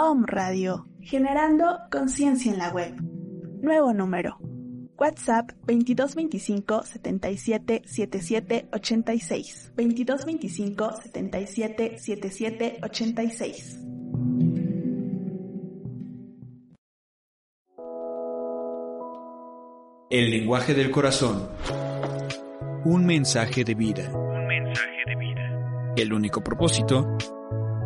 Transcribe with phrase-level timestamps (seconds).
[0.00, 2.94] Om Radio, generando conciencia en la web.
[3.60, 4.38] Nuevo número.
[4.96, 9.72] WhatsApp 2225 77 77 86.
[9.76, 13.78] 2225 77 77 86.
[20.10, 21.48] El lenguaje del corazón.
[22.84, 24.12] Un mensaje de vida.
[24.14, 25.94] Un mensaje de vida.
[25.96, 27.18] El único propósito,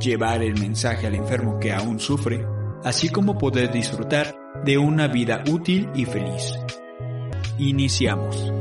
[0.03, 2.45] llevar el mensaje al enfermo que aún sufre,
[2.83, 6.59] así como poder disfrutar de una vida útil y feliz.
[7.59, 8.53] Iniciamos.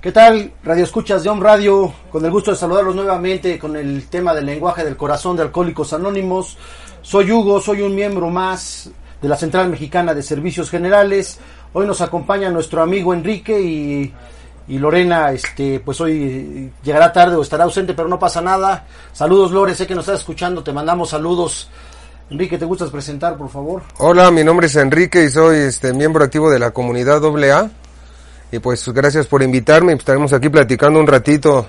[0.00, 0.52] ¿Qué tal?
[0.64, 4.46] Radio Escuchas de Home Radio, con el gusto de saludarlos nuevamente con el tema del
[4.46, 6.58] lenguaje del corazón de Alcohólicos Anónimos.
[7.02, 11.38] Soy Hugo, soy un miembro más de la Central Mexicana de Servicios Generales.
[11.74, 14.14] Hoy nos acompaña nuestro amigo Enrique y,
[14.68, 18.86] y Lorena, este, pues hoy llegará tarde o estará ausente, pero no pasa nada.
[19.12, 21.70] Saludos Lore, sé que nos estás escuchando, te mandamos saludos.
[22.30, 23.82] Enrique, ¿te gustas presentar, por favor?
[23.98, 27.70] Hola, mi nombre es Enrique y soy este miembro activo de la comunidad AA.
[28.50, 29.94] Y pues gracias por invitarme.
[29.94, 31.68] Estaremos aquí platicando un ratito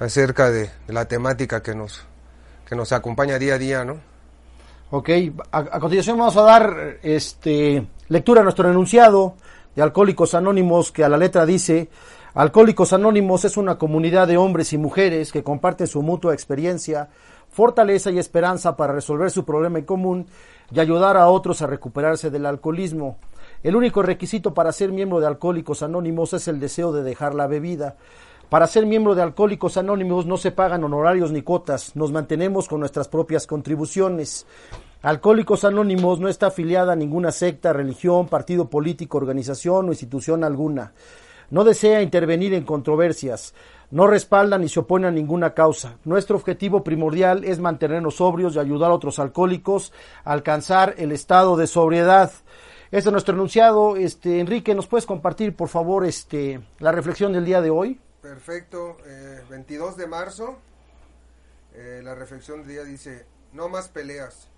[0.00, 2.04] acerca de, de la temática que nos,
[2.68, 3.96] que nos acompaña día a día, ¿no?
[4.90, 5.10] Ok,
[5.50, 9.34] a, a, continuación vamos a dar este, lectura a nuestro enunciado
[9.74, 11.90] de Alcohólicos Anónimos que a la letra dice,
[12.34, 17.08] Alcohólicos Anónimos es una comunidad de hombres y mujeres que comparten su mutua experiencia,
[17.48, 20.26] fortaleza y esperanza para resolver su problema en común
[20.70, 23.18] y ayudar a otros a recuperarse del alcoholismo.
[23.62, 27.46] El único requisito para ser miembro de Alcohólicos Anónimos es el deseo de dejar la
[27.46, 27.96] bebida.
[28.50, 32.80] Para ser miembro de Alcohólicos Anónimos no se pagan honorarios ni cuotas, nos mantenemos con
[32.80, 34.46] nuestras propias contribuciones.
[35.06, 40.94] Alcohólicos Anónimos no está afiliada a ninguna secta, religión, partido político, organización o institución alguna.
[41.48, 43.54] No desea intervenir en controversias,
[43.92, 45.96] no respalda ni se opone a ninguna causa.
[46.04, 49.92] Nuestro objetivo primordial es mantenernos sobrios y ayudar a otros alcohólicos
[50.24, 52.32] a alcanzar el estado de sobriedad.
[52.90, 53.94] Este es nuestro enunciado.
[53.94, 58.00] Este, Enrique, ¿nos puedes compartir, por favor, este, la reflexión del día de hoy?
[58.22, 58.96] Perfecto.
[59.06, 60.56] Eh, 22 de marzo,
[61.74, 64.48] eh, la reflexión del día dice, no más peleas.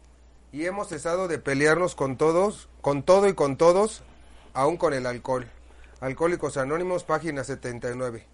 [0.51, 4.03] Y hemos cesado de pelearnos con todos, con todo y con todos,
[4.55, 5.47] aún con el alcohol.
[6.01, 8.25] Alcohólicos Anónimos, página 79.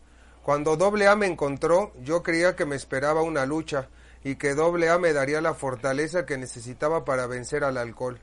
[0.45, 3.89] Cuando doble A me encontró, yo creía que me esperaba una lucha
[4.23, 8.21] y que doble A me daría la fortaleza que necesitaba para vencer al alcohol.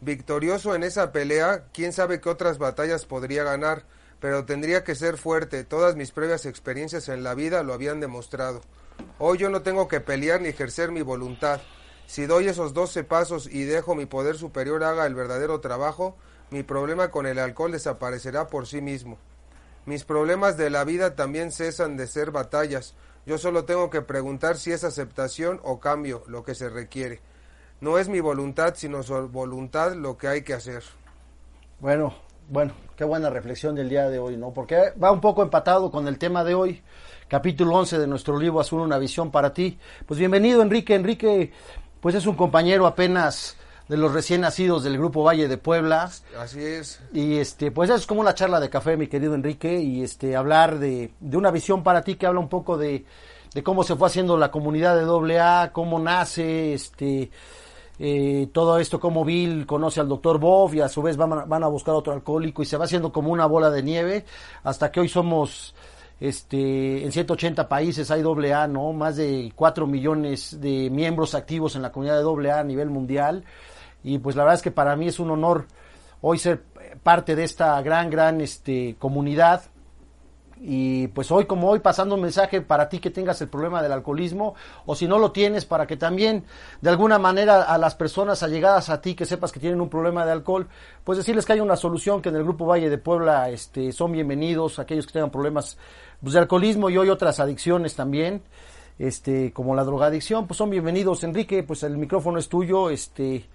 [0.00, 3.84] Victorioso en esa pelea, quién sabe qué otras batallas podría ganar,
[4.20, 5.64] pero tendría que ser fuerte.
[5.64, 8.60] Todas mis previas experiencias en la vida lo habían demostrado.
[9.18, 11.60] Hoy yo no tengo que pelear ni ejercer mi voluntad.
[12.12, 16.14] Si doy esos doce pasos y dejo mi poder superior haga el verdadero trabajo,
[16.50, 19.16] mi problema con el alcohol desaparecerá por sí mismo.
[19.86, 22.94] Mis problemas de la vida también cesan de ser batallas.
[23.24, 27.20] Yo solo tengo que preguntar si es aceptación o cambio lo que se requiere.
[27.80, 30.82] No es mi voluntad, sino su voluntad lo que hay que hacer.
[31.80, 32.12] Bueno,
[32.50, 34.52] bueno, qué buena reflexión del día de hoy, ¿no?
[34.52, 36.82] Porque va un poco empatado con el tema de hoy,
[37.28, 39.78] capítulo 11 de nuestro libro Azul, una visión para ti.
[40.04, 40.94] Pues bienvenido, Enrique.
[40.94, 41.52] Enrique,
[42.02, 43.56] pues es un compañero apenas
[43.88, 46.10] de los recién nacidos del grupo Valle de Puebla.
[46.38, 47.00] Así es.
[47.14, 50.78] Y este, pues es como una charla de café, mi querido Enrique, y este, hablar
[50.78, 53.04] de, de una visión para ti que habla un poco de,
[53.54, 57.30] de cómo se fue haciendo la comunidad de AA, cómo nace, este,
[57.98, 61.44] eh, todo esto, como Bill conoce al doctor Bob y a su vez van, a-
[61.44, 64.24] van a buscar otro alcohólico y se va haciendo como una bola de nieve
[64.64, 65.74] hasta que hoy somos
[66.22, 68.92] este, en 180 países hay doble A, ¿no?
[68.92, 72.90] Más de 4 millones de miembros activos en la comunidad de doble A a nivel
[72.90, 73.44] mundial.
[74.04, 75.66] Y pues la verdad es que para mí es un honor
[76.20, 76.62] hoy ser
[77.02, 79.62] parte de esta gran, gran este, comunidad.
[80.64, 83.90] Y pues hoy como hoy pasando un mensaje para ti que tengas el problema del
[83.90, 84.54] alcoholismo
[84.86, 86.44] o si no lo tienes para que también
[86.80, 90.24] de alguna manera a las personas allegadas a ti que sepas que tienen un problema
[90.24, 90.68] de alcohol,
[91.02, 94.12] pues decirles que hay una solución que en el grupo Valle de Puebla este son
[94.12, 95.78] bienvenidos aquellos que tengan problemas
[96.22, 98.42] pues, de alcoholismo y hoy otras adicciones también,
[98.98, 101.24] este como la drogadicción, pues son bienvenidos.
[101.24, 103.48] Enrique, pues el micrófono es tuyo, este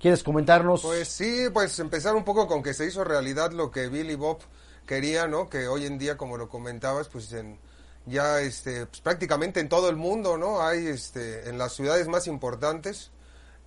[0.00, 0.82] ¿quieres comentarnos?
[0.82, 4.16] Pues sí, pues empezar un poco con que se hizo realidad lo que Bill y
[4.16, 4.38] Bob
[4.86, 5.48] querían, ¿no?
[5.48, 7.58] Que hoy en día, como lo comentabas, pues en,
[8.06, 10.60] ya este, pues prácticamente en todo el mundo, ¿no?
[10.60, 13.12] Hay este, en las ciudades más importantes,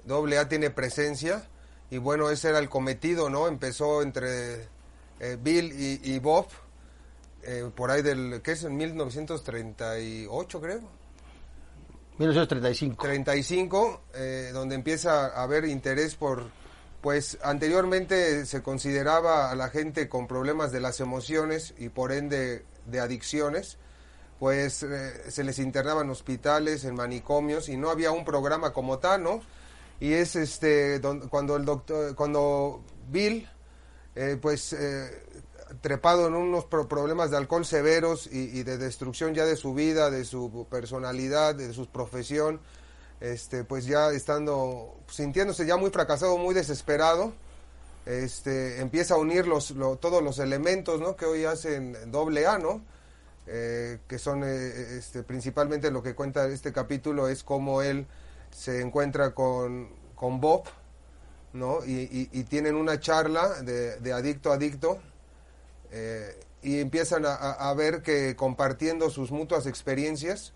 [0.03, 1.48] doble A tiene presencia
[1.89, 3.48] y bueno, ese era el cometido, ¿no?
[3.48, 4.68] Empezó entre
[5.21, 5.71] eh, Bill
[6.03, 6.48] y Bob,
[7.45, 8.63] eh, por ahí del, ¿qué es?
[8.63, 10.81] En 1938 creo.
[12.18, 13.03] 1935.
[13.03, 16.45] 35, eh, donde empieza a haber interés por,
[17.01, 22.63] pues anteriormente se consideraba a la gente con problemas de las emociones y por ende
[22.86, 23.77] de adicciones,
[24.39, 28.98] pues eh, se les internaba en hospitales, en manicomios y no había un programa como
[29.00, 29.41] tal, ¿no?
[30.00, 33.48] Y es este don- cuando el doctor, cuando Bill,
[34.15, 35.25] eh, pues eh,
[35.81, 40.10] trepado en unos pro- problemas de alcohol severos y, de destrucción ya de su vida,
[40.10, 42.60] de su personalidad, de su profesión,
[43.22, 47.33] este, pues ya estando, sintiéndose ya muy fracasado, muy desesperado,
[48.06, 51.16] este, empieza a unir los, lo- todos los elementos, ¿no?
[51.16, 52.60] Que hoy hacen doble A.
[53.48, 58.07] Eh, que son eh, este, principalmente lo que cuenta este capítulo es cómo él
[58.50, 60.63] se encuentra con, con Bob,
[61.54, 61.86] ¿no?
[61.86, 64.98] Y tienen una charla de, de adicto a adicto
[65.97, 70.51] eh, y empiezan a, ver que compartiendo sus mutuas experiencias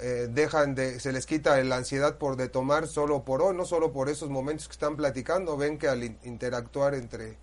[0.00, 3.66] eh, dejan de se les quita la ansiedad por de tomar solo por hoy no
[3.66, 7.36] solo por esos momentos que están platicando ven que al in- interactuar entre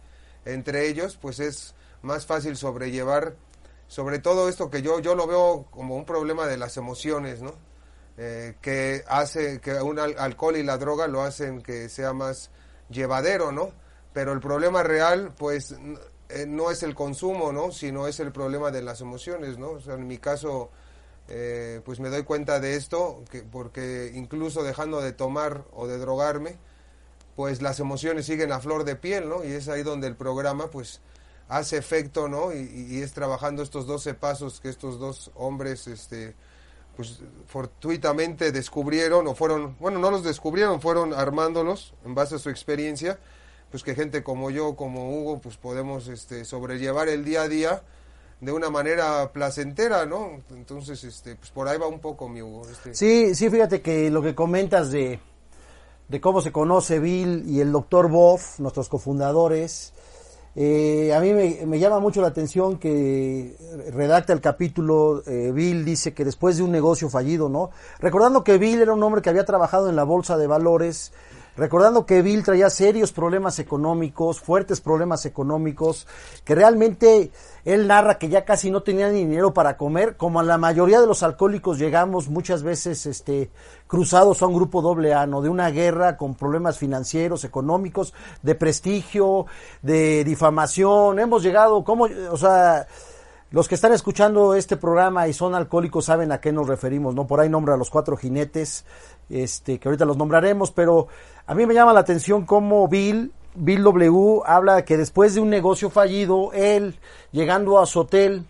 [0.46, 3.36] entre ellos pues es más fácil sobrellevar
[3.88, 7.54] sobre todo esto que yo yo lo veo como un problema de las emociones no
[8.22, 12.50] Eh, que hace que un al- alcohol y la droga lo hacen que sea más
[12.90, 13.72] llevadero no
[14.12, 15.74] pero el problema real pues
[16.30, 20.08] eh, no es el consumo no sino es el problema de las emociones no en
[20.08, 20.70] mi caso
[21.28, 25.98] eh, pues me doy cuenta de esto que porque incluso dejando de tomar o de
[25.98, 26.58] drogarme
[27.36, 30.68] pues las emociones siguen a flor de piel no y es ahí donde el programa
[30.68, 31.02] pues
[31.48, 35.88] hace efecto no y, y- y es trabajando estos 12 pasos que estos dos hombres
[35.88, 36.36] este
[36.96, 42.50] pues fortuitamente descubrieron o fueron bueno no los descubrieron fueron armándolos en base a su
[42.50, 43.20] experiencia
[43.72, 47.84] pues que gente como yo como Hugo pues podemos este sobrellevar el día a día
[48.42, 50.42] de una manera placentera, ¿no?
[50.52, 52.68] Entonces, este, pues por ahí va un poco mi Hugo.
[52.70, 52.96] Este.
[52.96, 55.20] Sí, sí, fíjate que lo que comentas de,
[56.08, 59.94] de cómo se conoce Bill y el doctor Boff, nuestros cofundadores,
[60.56, 63.56] eh, a mí me, me llama mucho la atención que
[63.92, 67.72] redacta el capítulo, eh, Bill dice que después de un negocio fallido, ¿no?
[68.00, 71.12] Recordando que Bill era un hombre que había trabajado en la bolsa de valores,
[71.60, 76.08] recordando que Bill traía serios problemas económicos, fuertes problemas económicos,
[76.46, 77.32] que realmente
[77.66, 81.02] él narra que ya casi no tenía ni dinero para comer, como a la mayoría
[81.02, 83.52] de los alcohólicos llegamos muchas veces este
[83.88, 85.42] cruzados a un grupo doble A, ¿no?
[85.42, 89.46] de una guerra con problemas financieros, económicos, de prestigio,
[89.82, 92.88] de difamación, hemos llegado, como, o sea,
[93.52, 97.26] los que están escuchando este programa y son alcohólicos saben a qué nos referimos, ¿no?
[97.26, 98.86] Por ahí nombra a los cuatro jinetes,
[99.28, 101.08] este, que ahorita los nombraremos, pero
[101.50, 105.50] a mí me llama la atención cómo Bill, Bill W habla que después de un
[105.50, 107.00] negocio fallido, él,
[107.32, 108.46] llegando a su hotel,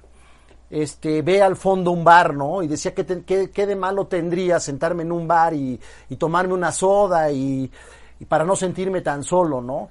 [0.70, 2.62] este, ve al fondo un bar, ¿no?
[2.62, 5.80] Y decía que, que, que de malo tendría sentarme en un bar y,
[6.10, 7.72] y tomarme una soda y,
[8.20, 9.88] y para no sentirme tan solo, ¿no?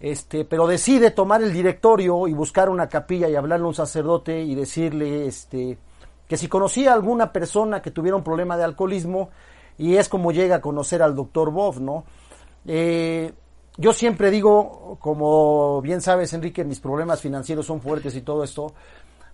[0.00, 4.40] Este, pero decide tomar el directorio y buscar una capilla y hablarle a un sacerdote
[4.42, 5.78] y decirle, este,
[6.26, 9.30] que si conocía a alguna persona que tuviera un problema de alcoholismo
[9.78, 12.02] y es como llega a conocer al doctor Bob, ¿no?
[12.66, 13.32] Eh,
[13.76, 18.74] yo siempre digo, como bien sabes, Enrique, mis problemas financieros son fuertes y todo esto.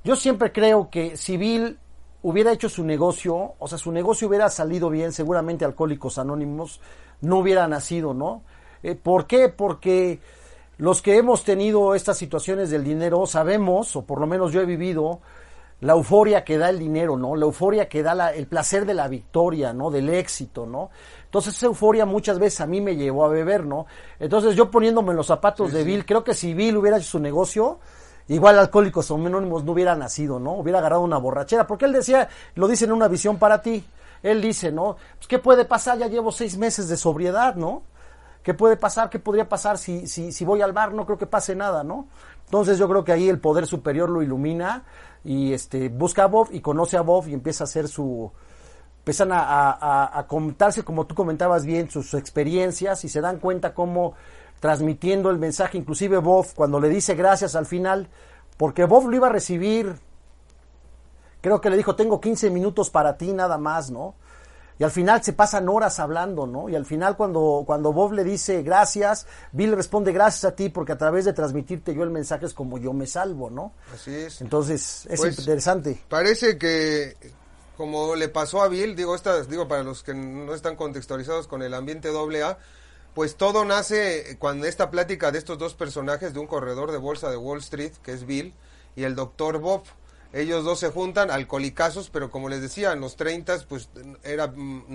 [0.05, 1.79] Yo siempre creo que si Bill
[2.23, 6.81] hubiera hecho su negocio, o sea, su negocio hubiera salido bien, seguramente Alcohólicos Anónimos
[7.23, 8.43] no hubiera nacido, ¿no?
[8.83, 9.49] Eh, ¿Por qué?
[9.49, 10.21] Porque
[10.79, 14.67] los que hemos tenido estas situaciones del dinero sabemos, o por lo menos yo he
[14.67, 15.21] vivido,
[15.81, 17.37] la euforia que da el dinero, ¿no?
[17.37, 19.91] La euforia que da la- el placer de la victoria, ¿no?
[19.91, 20.91] Del éxito, ¿no?
[21.27, 23.87] Entonces esa euforia muchas veces a mí me llevó a beber, ¿no?
[24.19, 27.19] Entonces yo poniéndome en los zapatos de Bill, creo que si Bill hubiera hecho su
[27.19, 27.79] negocio,
[28.29, 30.53] igual Alcohólicos Anónimos no hubiera nacido, ¿no?
[30.55, 33.85] Hubiera agarrado una borrachera, porque él decía, lo dice en una visión para ti,
[34.23, 34.97] él dice, ¿no?
[35.17, 35.99] Pues, ¿qué puede pasar?
[35.99, 37.83] Ya llevo seis meses de sobriedad, ¿no?
[38.43, 39.11] ¿Qué puede pasar?
[39.11, 40.95] ¿Qué podría pasar si, si, si voy al bar?
[40.95, 42.07] No creo que pase nada, ¿no?
[42.45, 44.85] Entonces yo creo que ahí el poder superior lo ilumina
[45.25, 48.31] y este busca a Bob y conoce a Bob y empieza a hacer su...
[49.07, 49.39] Empiezan a,
[49.71, 54.15] a- a- contarse, como tú comentabas bien, sus experiencias y se dan cuenta cómo
[54.59, 58.09] transmitiendo el mensaje, inclusive Bob, cuando le dice gracias al final,
[58.57, 59.95] porque Bob lo iba a recibir,
[61.41, 64.17] creo que le dijo, tengo 15 minutos para ti nada más, ¿no?
[64.79, 66.69] Y al final se pasan horas hablando, ¿no?
[66.69, 70.91] Y al final cuando, cuando Bob le dice gracias, Bill responde gracias a ti porque
[70.91, 73.71] a través de transmitirte yo el mensaje es como yo me salvo, ¿no?
[73.95, 74.41] Así es.
[74.41, 76.03] Entonces es Pues, interesante.
[76.09, 77.17] Parece que,
[77.77, 81.63] como le pasó a Bill, digo, estas, digo, para los que no están contextualizados con
[81.63, 82.59] el ambiente doble A,
[83.15, 87.31] pues todo nace cuando esta plática de estos dos personajes, de un corredor de bolsa
[87.31, 88.55] de Wall Street, que es Bill,
[88.95, 89.85] y el doctor Bob.
[90.33, 93.89] Ellos dos se juntan, alcoholicazos, pero como les decía, en los 30 pues
[94.23, 94.53] era,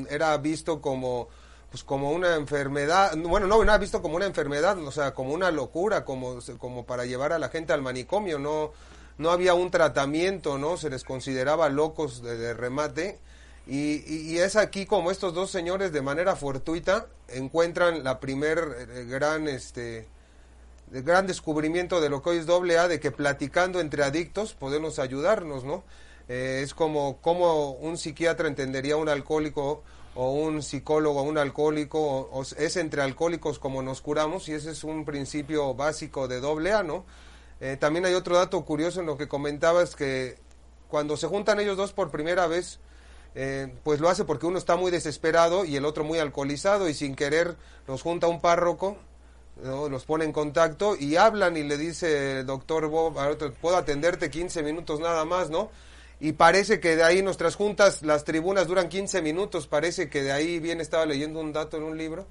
[0.09, 1.29] era visto como
[1.71, 5.51] pues como una enfermedad, bueno, no, no visto como una enfermedad, o sea, como una
[5.51, 8.73] locura, como, como para llevar a la gente al manicomio, no,
[9.21, 10.77] no había un tratamiento, ¿no?
[10.77, 13.19] Se les consideraba locos de, remate.
[13.67, 18.57] Y, y- y es aquí como estos dos señores de manera fortuita encuentran la primer
[18.57, 20.07] eh, gran, este,
[20.89, 24.97] gran descubrimiento de lo que hoy es doble A, de que platicando entre adictos podemos
[24.99, 25.83] ayudarnos, ¿no?
[26.27, 29.83] Eh, es como, como un psiquiatra entendería a un alcohólico
[30.15, 34.53] o un psicólogo a un alcohólico, o, o es entre alcohólicos como nos curamos, y
[34.53, 37.05] ese es un principio básico de doble A, ¿no?
[37.61, 40.37] Eh, también hay otro dato curioso en lo que comentabas, que
[40.87, 42.79] cuando se juntan ellos dos por primera vez,
[43.35, 46.95] eh, pues lo hace porque uno está muy desesperado y el otro muy alcoholizado y
[46.95, 47.55] sin querer
[47.87, 48.97] los junta un párroco,
[49.63, 49.89] ¿no?
[49.89, 53.15] los pone en contacto y hablan y le dice el doctor Bob,
[53.61, 55.69] puedo atenderte 15 minutos nada más, ¿no?
[56.19, 60.31] Y parece que de ahí nuestras juntas, las tribunas duran 15 minutos, parece que de
[60.31, 62.25] ahí bien estaba leyendo un dato en un libro,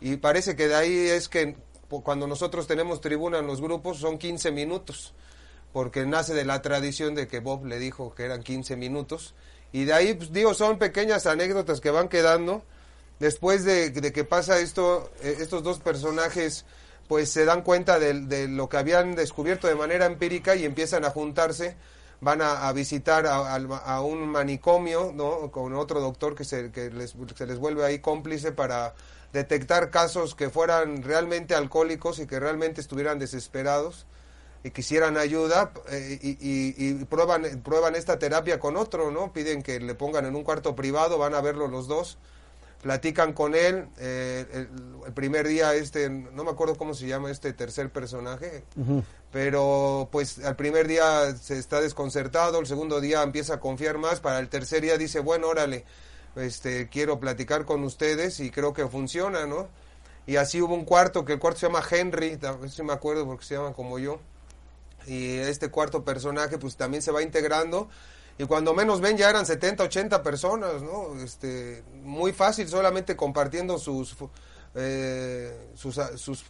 [0.00, 1.56] y parece que de ahí es que
[1.90, 5.12] cuando nosotros tenemos tribuna en los grupos son 15 minutos,
[5.72, 9.34] porque nace de la tradición de que Bob le dijo que eran 15 minutos,
[9.72, 12.62] y de ahí, pues, digo, son pequeñas anécdotas que van quedando,
[13.18, 16.64] después de, que pasa esto, eh, estos dos personajes
[17.06, 21.10] pues se dan cuenta de, lo que habían descubierto de manera empírica y empiezan a
[21.10, 21.74] juntarse,
[22.20, 25.50] van a, visitar a, a un manicomio, ¿no?
[25.50, 28.94] Con otro doctor que, se les vuelve ahí cómplice para
[29.32, 34.06] detectar casos que fueran realmente alcohólicos y que realmente estuvieran desesperados
[34.64, 39.32] y quisieran ayuda eh, y, y- y prueban, prueban esta terapia con otro, ¿no?
[39.32, 42.18] Piden que le pongan en un cuarto privado, van a verlo los dos,
[42.82, 44.68] platican con él, eh, el,
[45.06, 48.64] el primer día este, no me acuerdo cómo se llama este tercer personaje,
[49.32, 54.20] pero pues al primer día se está desconcertado, el segundo día empieza a confiar más,
[54.20, 55.84] para el tercer día dice, bueno, órale,
[56.40, 59.68] este, quiero platicar con ustedes y creo que funciona, ¿no?
[60.26, 62.38] Y así hubo un cuarto, que el cuarto se llama Henry,
[62.70, 64.20] si me acuerdo porque se llaman como yo,
[65.06, 67.88] y este cuarto personaje pues también se va integrando
[68.38, 71.18] y cuando menos ven ya eran 70, 80 personas, ¿no?
[71.22, 74.16] Este, muy fácil solamente compartiendo sus,
[74.74, 76.44] eh, sus, a- sus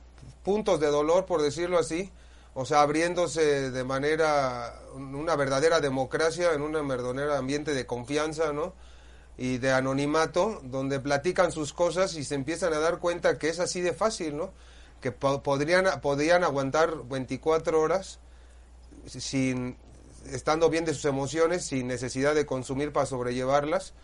[0.45, 2.11] puntos de dolor, por decirlo así,
[2.55, 8.73] o sea, abriéndose de manera, una verdadera democracia, en un verdadero ambiente de confianza, ¿no?
[9.41, 13.59] Y de anonimato, donde platican sus cosas y se empiezan a dar cuenta que es
[13.59, 14.53] así de fácil, ¿no?
[15.01, 18.19] Que po- podrían, podrían aguantar 24 horas
[19.07, 19.77] sin
[20.31, 23.95] estando bien de sus emociones, sin necesidad de consumir para sobrellevarlas.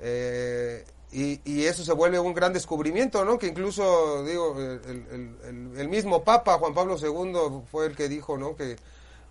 [0.00, 3.38] Eh, y, eso se vuelve un gran descubrimiento, ¿no?
[3.38, 8.56] Que incluso, digo, el- el mismo Papa, Juan Pablo II, fue el que dijo, ¿no?
[8.56, 8.76] Que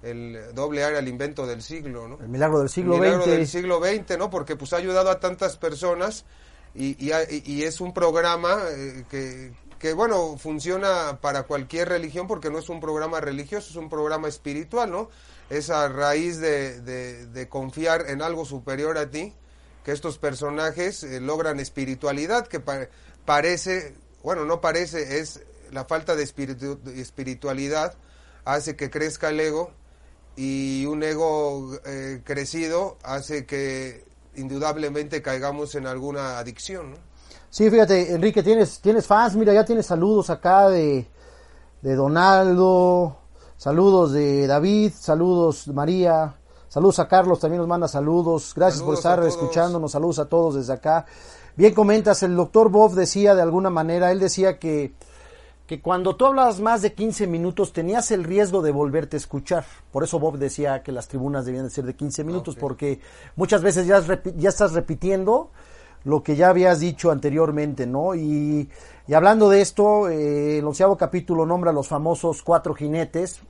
[0.01, 2.17] el doble A era el invento del siglo, ¿no?
[2.21, 3.31] El milagro del siglo milagro XX.
[3.31, 4.29] del siglo XX, ¿no?
[4.29, 6.25] Porque pues ha ayudado a tantas personas
[6.75, 7.11] y, y,
[7.45, 12.69] y- es un programa eh, que, que, bueno, funciona para cualquier religión porque no es
[12.69, 15.09] un programa religioso, es un programa espiritual, ¿no?
[15.49, 19.33] Es a raíz de, de- de confiar en algo superior a ti
[19.83, 22.87] que estos personajes eh, logran espiritualidad que pa-
[23.25, 25.41] parece, bueno, no parece, es
[25.71, 27.95] la falta de espiritu- de espiritualidad
[28.45, 29.71] hace que crezca el ego
[30.41, 34.05] y un ego eh, crecido hace que
[34.37, 36.97] indudablemente caigamos en alguna adicción, ¿no?
[37.49, 41.05] Sí, fíjate, Enrique, tienes, tienes fans, mira, ya tienes saludos acá de,
[41.81, 43.17] de Donaldo,
[43.57, 46.35] saludos de David, saludos María,
[46.69, 48.53] Saludos a Carlos, también nos manda saludos.
[48.55, 49.91] Gracias por Saludos estar escuchándonos.
[49.91, 51.07] Saludos a todos desde acá.
[51.55, 54.93] Bien comentas, el doctor Bob decía de alguna manera, él decía que,
[55.69, 59.65] que cuando tú hablabas más de 15 minutos tenías el riesgo de volverte a escuchar.
[59.91, 62.99] Por eso Bob decía que las tribunas debían de ser de 15 minutos, porque
[63.35, 63.99] muchas veces ya,
[64.49, 65.51] estás repitiendo
[66.05, 68.15] lo que ya habías dicho anteriormente, ¿no?
[68.15, 68.67] Y,
[69.07, 73.41] y hablando de esto, eh, el onceavo capítulo nombra a los famosos cuatro jinetes,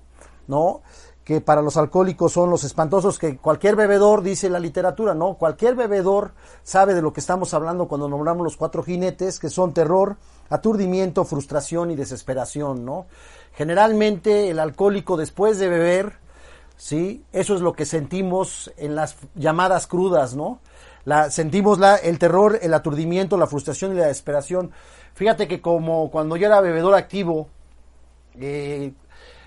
[0.50, 0.82] ¿no?
[1.24, 5.36] Que para los alcohólicos son los espantosos que cualquier bebedor, dice la literatura, ¿no?
[5.36, 6.34] Cualquier bebedor
[6.64, 10.18] sabe de lo que estamos hablando cuando nombramos los cuatro jinetes, que son terror,
[10.50, 13.08] aturdimiento, frustración y desesperación, ¿no?
[13.53, 16.13] Generalmente el alcohólico después de beber,
[16.77, 17.24] ¿sí?
[17.34, 20.60] Eso es lo que sentimos en las llamadas crudas, ¿no?
[21.06, 24.72] La, sentimos la, el terror, el aturdimiento, la frustración y la desesperación.
[25.13, 27.50] Fíjate que como cuando yo era bebedor activo,
[28.39, 28.94] eh,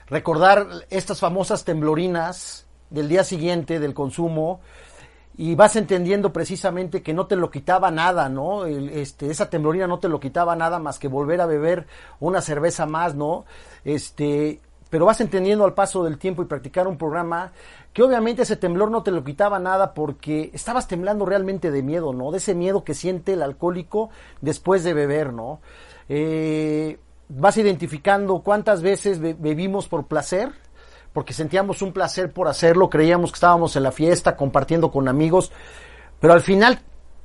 [0.07, 4.61] recordar estas famosas temblorinas del día siguiente del consumo
[5.37, 8.67] y vas entendiendo precisamente que no te lo quitaba nada, ¿no?
[8.67, 11.87] Este, esa temblorina no te lo quitaba nada más que volver a beber
[12.21, 13.45] una cerveza más, ¿no?
[13.85, 14.61] Este,
[14.91, 17.53] pero vas entendiendo al paso del tiempo y practicar un programa
[17.95, 22.13] que obviamente ese temblor no te lo quitaba nada porque estabas temblando realmente de miedo,
[22.13, 22.31] ¿no?
[22.31, 24.11] De ese miedo que siente el alcohólico
[24.43, 25.61] después de beber, ¿no?
[26.11, 26.99] Eh,
[27.29, 30.53] vas identificando cuántas veces be- bebimos por placer,
[31.13, 35.53] porque sentíamos un placer por hacerlo, creíamos que estábamos en la fiesta, compartiendo con amigos,
[36.21, 36.81] pero al final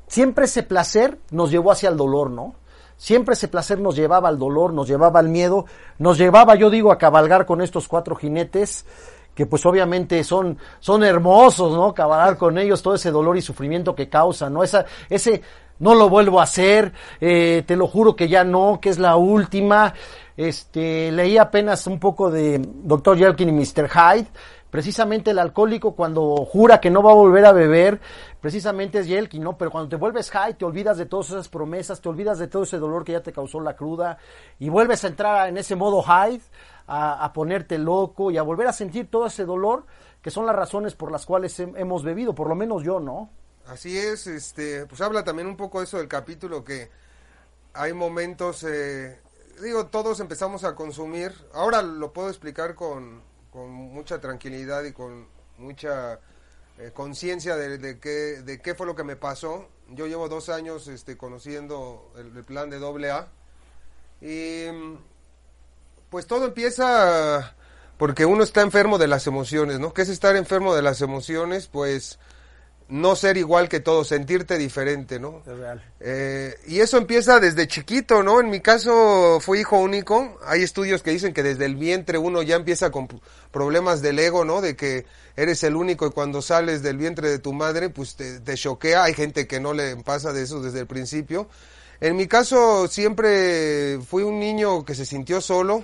[0.08, 2.56] siempre ese placer nos llevó hacia el dolor, ¿no?
[2.98, 5.66] Siempre ese placer nos llevaba al dolor, nos llevaba al miedo,
[6.00, 8.86] nos llevaba, yo digo, a cabalgar con estos cuatro jinetes,
[9.36, 11.94] que pues obviamente son, son hermosos, ¿no?
[11.94, 14.64] Cabalgar con ellos, todo ese dolor y sufrimiento que causa, ¿no?
[14.64, 15.44] Esa, ese,
[15.80, 19.16] no lo vuelvo a hacer, eh, te lo juro que ya no, que es la
[19.16, 19.94] última.
[20.36, 23.18] Este, leí apenas un poco de Dr.
[23.18, 23.90] Jekyll y Mr.
[23.90, 24.28] Hyde.
[24.70, 28.02] Precisamente el alcohólico cuando jura que no va a volver a beber,
[28.42, 29.58] precisamente es Yelkin, ¿no?
[29.58, 32.64] Pero cuando te vuelves high, te olvidas de todas esas promesas, te olvidas de todo
[32.64, 34.18] ese dolor que ya te causó la cruda
[34.60, 36.42] y vuelves a entrar en ese modo high,
[36.86, 39.86] a, a ponerte loco y a volver a sentir todo ese dolor
[40.22, 43.30] que son las razones por las cuales hem- hemos bebido, por lo menos yo, ¿no?
[43.68, 46.90] Así es, este, pues habla también un poco eso del capítulo que
[47.74, 49.20] hay momentos, eh,
[49.62, 55.28] digo, todos empezamos a consumir, ahora lo puedo explicar con, con mucha tranquilidad y con
[55.58, 56.20] mucha
[56.78, 59.68] eh, conciencia de, de qué, de qué fue lo que me pasó.
[59.90, 63.28] Yo llevo dos años este, conociendo el, el plan de AA
[64.22, 64.98] y mm,
[66.10, 67.54] pues todo empieza
[67.98, 69.94] porque uno está enfermo de las emociones, ¿no?
[69.94, 71.68] ¿Qué es estar enfermo de las emociones?
[71.68, 72.20] Pues
[72.90, 75.42] no ser igual que todos, sentirte diferente, ¿no?
[75.46, 75.84] Es real.
[76.00, 78.40] Eh, y eso empieza desde chiquito, ¿no?
[78.40, 80.38] En mi caso fui hijo único.
[80.46, 83.08] Hay estudios que dicen que desde el vientre uno ya empieza con
[83.52, 84.62] problemas del ego, ¿no?
[84.62, 88.40] De que eres el único y cuando sales del vientre de tu madre, pues te,
[88.40, 89.04] te choquea.
[89.04, 91.50] Hay gente que no le pasa de eso desde el principio.
[92.00, 95.84] En mi caso siempre fui un niño que se sintió solo,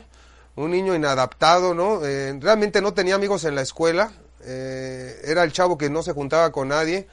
[0.56, 2.06] un niño inadaptado, ¿no?
[2.06, 4.14] Eh, realmente no tenía amigos en la escuela.
[4.46, 7.08] Eh, era el chavo que no se juntaba con nadie.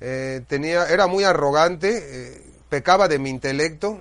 [0.00, 1.98] Eh, tenía, era muy arrogante,
[2.36, 4.00] eh, pecaba de mi intelecto.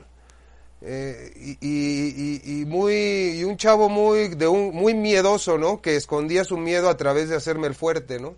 [0.82, 2.94] eh, y, y- muy
[3.40, 7.30] y un chavo muy de un muy miedoso no que escondía su miedo a través
[7.30, 8.36] de hacerme el fuerte no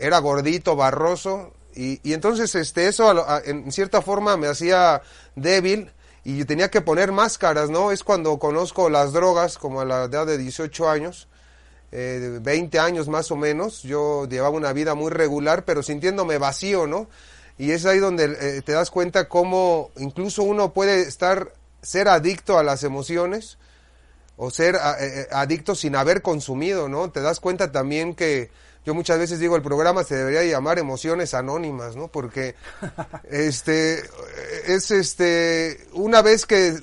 [0.00, 3.12] era gordito barroso y, y entonces este eso
[3.44, 5.02] en cierta forma me hacía
[5.36, 5.90] débil
[6.24, 10.26] y tenía que poner máscaras no es cuando conozco las drogas como a la edad
[10.26, 11.28] de 18 años
[11.92, 16.38] eh, de 20 años más o menos, yo llevaba una vida muy regular, pero sintiéndome
[16.38, 17.08] vacío, ¿no?
[17.58, 22.58] Y es ahí donde eh, te das cuenta cómo incluso uno puede estar, ser adicto
[22.58, 23.58] a las emociones
[24.42, 27.10] o ser eh, eh, adicto sin haber consumido, ¿no?
[27.10, 28.50] Te das cuenta también que
[28.84, 32.08] yo muchas veces digo el programa se debería llamar emociones anónimas, ¿no?
[32.08, 32.54] Porque
[33.30, 34.02] este
[34.66, 36.78] es este una vez que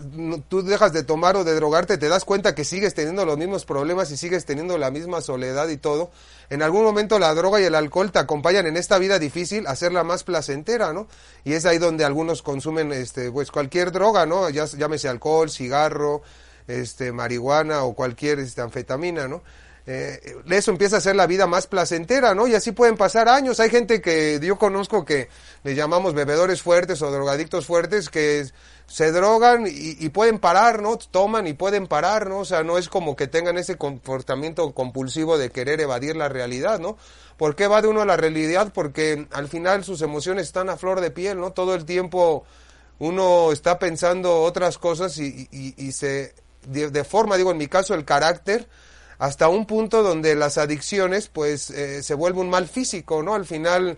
[0.47, 3.65] tú dejas de tomar o de drogarte te das cuenta que sigues teniendo los mismos
[3.65, 6.12] problemas y sigues teniendo la misma soledad y todo.
[6.49, 9.71] En algún momento la droga y el alcohol te acompañan en esta vida difícil a
[9.71, 11.07] hacerla más placentera, ¿no?
[11.43, 14.49] Y es ahí donde algunos consumen este pues cualquier droga, ¿no?
[14.51, 16.21] Ya llámese alcohol, cigarro,
[16.67, 19.41] este marihuana o cualquier este anfetamina, ¿no?
[19.89, 22.45] Eh, eso empieza a ser la vida más placentera, ¿no?
[22.45, 23.62] Y así pueden pasar años.
[23.62, 25.30] Hay gente que yo conozco que
[25.63, 28.45] le llamamos bebedores fuertes o drogadictos fuertes que
[28.86, 30.97] se drogan y, pueden parar, ¿no?
[30.97, 32.39] Toman y pueden parar, ¿no?
[32.39, 36.80] O sea, no es como que tengan ese comportamiento compulsivo de querer evadir la realidad,
[36.80, 36.97] ¿no?
[37.38, 38.73] ¿Por qué evade uno la realidad?
[38.73, 41.52] Porque al final sus emociones están a flor de piel, ¿no?
[41.52, 42.43] Todo el tiempo
[43.00, 46.34] uno está pensando otras cosas y se
[46.67, 48.67] de, de forma, digo, en mi caso, el carácter
[49.19, 53.34] hasta un punto donde las adicciones pues eh, se vuelve un mal físico, ¿no?
[53.34, 53.97] Al final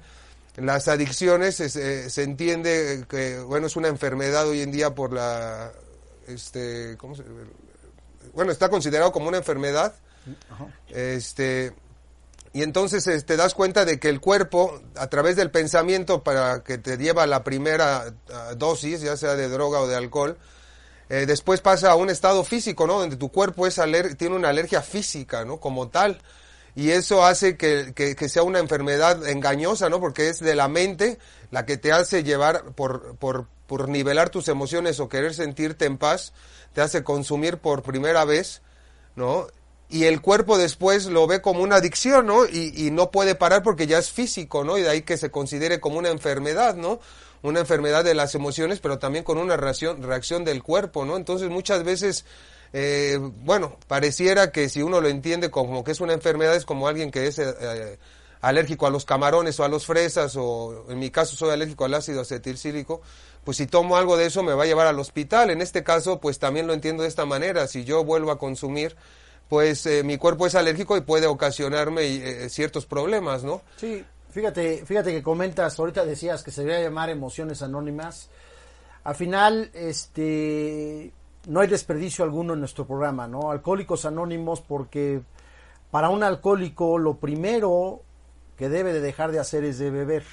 [0.55, 5.71] las adicciones eh, se entiende que bueno es una enfermedad hoy en día por la
[6.27, 7.23] este ¿cómo se,
[8.33, 9.93] bueno está considerado como una enfermedad
[10.89, 11.73] este
[12.51, 16.61] y entonces eh, te das cuenta de que el cuerpo a través del pensamiento para
[16.61, 18.13] que te lleva la primera
[18.57, 20.37] dosis ya sea de droga o de alcohol
[21.09, 24.49] eh, después pasa a un estado físico no donde tu cuerpo es aler tiene una
[24.49, 26.21] alergia física no como tal
[26.75, 29.99] y eso hace que, que, sea una enfermedad engañosa, ¿no?
[29.99, 31.19] Porque es de la mente
[31.51, 35.97] la que te hace llevar por, por, por nivelar tus emociones o querer sentirte en
[35.97, 36.31] paz,
[36.73, 38.61] te hace consumir por primera vez,
[39.15, 39.47] ¿no?
[39.89, 42.45] Y el cuerpo después lo ve como una adicción, ¿no?
[42.45, 44.77] Y, y no puede parar porque ya es físico, ¿no?
[44.77, 47.01] Y de ahí que se considere como una enfermedad, ¿no?
[47.41, 51.15] Una enfermedad de las emociones, pero también con una reacción, reacción del cuerpo, ¿no?
[51.15, 52.25] Entonces muchas veces
[52.71, 56.87] eh, bueno, pareciera que si uno lo entiende como que es una enfermedad, es como
[56.87, 57.97] alguien que es eh,
[58.41, 61.93] alérgico a los camarones o a los fresas, o en mi caso soy alérgico al
[61.95, 63.01] ácido acetilcílico,
[63.43, 65.49] pues si tomo algo de eso me va a llevar al hospital.
[65.49, 67.67] En este caso, pues también lo entiendo de esta manera.
[67.67, 68.95] Si yo vuelvo a consumir,
[69.47, 73.63] pues eh, mi cuerpo es alérgico y puede ocasionarme ciertos problemas, ¿no?
[73.77, 78.29] Sí, fíjate, fíjate que comentas, ahorita decías que se debería llamar emociones anónimas.
[79.03, 81.11] Al final, este,
[81.47, 83.51] no hay desperdicio alguno en nuestro programa, ¿no?
[83.51, 85.21] Alcohólicos Anónimos porque
[85.91, 88.01] para un alcohólico lo primero
[88.57, 90.23] que debe de dejar de hacer es de beber.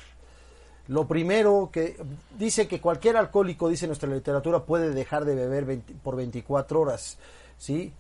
[0.89, 1.97] Lo primero que
[2.39, 7.19] dice que cualquier alcohólico, dice nuestra literatura, puede dejar de beber por 24 horas,
[7.59, 7.93] ¿sí?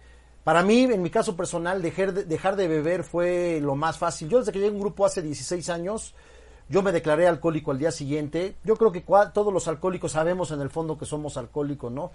[0.46, 4.28] Para mí, en mi caso personal, dejar de, dejar de beber fue lo más fácil.
[4.28, 6.14] Yo desde que llegué a un grupo hace 16 años,
[6.68, 8.54] yo me declaré alcohólico al día siguiente.
[8.62, 12.12] Yo creo que todos los alcohólicos sabemos en el fondo que somos alcohólicos, ¿no?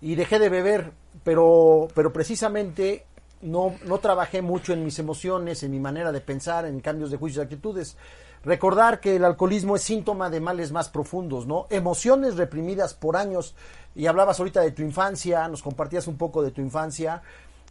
[0.00, 0.92] y dejé de beber,
[1.24, 3.04] pero, pero precisamente
[3.42, 7.16] no, no trabajé mucho en mis emociones, en mi manera de pensar, en cambios de
[7.16, 7.96] juicios y actitudes.
[8.44, 11.66] Recordar que el alcoholismo es síntoma de males más profundos, ¿no?
[11.70, 13.56] Emociones reprimidas por años.
[13.96, 17.22] Y hablabas ahorita de tu infancia, nos compartías un poco de tu infancia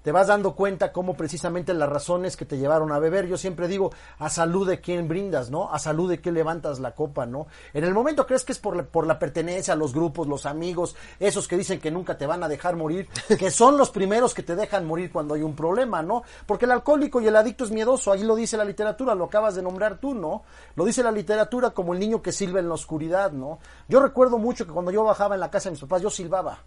[0.07, 3.27] te vas dando cuenta cómo precisamente las razones que te llevaron a beber.
[3.27, 5.69] Yo siempre digo, a salud de quién brindas, ¿no?
[5.69, 7.47] A salud de quién levantas la copa, ¿no?
[7.73, 10.45] En el momento crees que es por la, por la pertenencia a los grupos, los
[10.45, 14.33] amigos, esos que dicen que nunca te van a dejar morir, que son los primeros
[14.33, 16.23] que te dejan morir cuando hay un problema, ¿no?
[16.45, 19.55] Porque el alcohólico y el adicto es miedoso, ahí lo dice la literatura, lo acabas
[19.55, 20.43] de nombrar tú, ¿no?
[20.77, 23.59] Lo dice la literatura como el niño que silba en la oscuridad, ¿no?
[23.89, 26.63] Yo recuerdo mucho que cuando yo bajaba en la casa de mis papás, yo silbaba.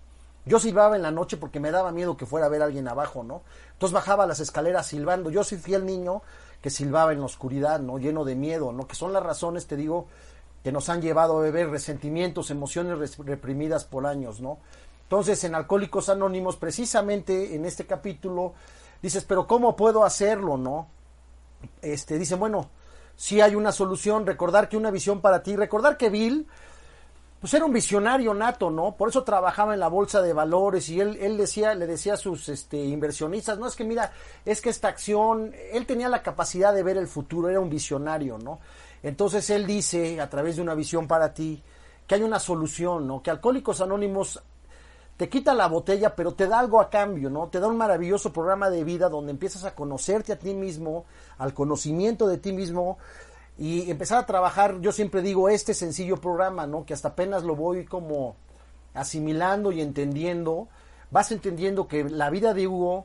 [0.46, 3.22] Yo silbaba en la noche porque me daba miedo que fuera a ver alguien abajo,
[3.22, 3.42] ¿no?
[3.72, 5.30] Entonces bajaba las escaleras silbando.
[5.30, 6.22] Yo soy fiel niño
[6.62, 7.98] que silbaba en la oscuridad, ¿no?
[7.98, 8.86] Lleno de miedo, ¿no?
[8.86, 10.06] Que son las razones, te digo,
[10.62, 14.58] que nos han llevado a beber resentimientos, emociones reprimidas por años, ¿no?
[15.02, 18.54] Entonces, en Alcohólicos Anónimos, precisamente en este capítulo,
[19.02, 20.88] dices, pero ¿cómo puedo hacerlo, no?
[21.82, 22.70] Este, dice, bueno,
[23.16, 26.46] si hay una solución, recordar que una visión para ti, recordar que Bill
[27.40, 28.96] pues era un visionario nato, ¿no?
[28.96, 32.18] Por eso trabajaba en la bolsa de valores y él, él decía, le decía a
[32.18, 34.12] sus este, inversionistas, no es que mira,
[34.44, 38.36] es que esta acción, él tenía la capacidad de ver el futuro, era un visionario,
[38.36, 38.60] ¿no?
[39.02, 41.62] Entonces él dice, a través de una visión para ti,
[42.06, 43.22] que hay una solución, ¿no?
[43.22, 44.42] Que Alcohólicos Anónimos
[45.16, 47.48] te quita la botella, pero te da algo a cambio, ¿no?
[47.48, 51.04] Te da un maravilloso programa de vida donde empiezas a conocerte a ti mismo,
[51.38, 52.98] al conocimiento de ti mismo,
[53.60, 56.86] y empezar a trabajar, yo siempre digo, este sencillo programa, ¿no?
[56.86, 58.34] Que hasta apenas lo voy como
[58.94, 60.68] asimilando y entendiendo,
[61.10, 63.04] vas entendiendo que la vida de Hugo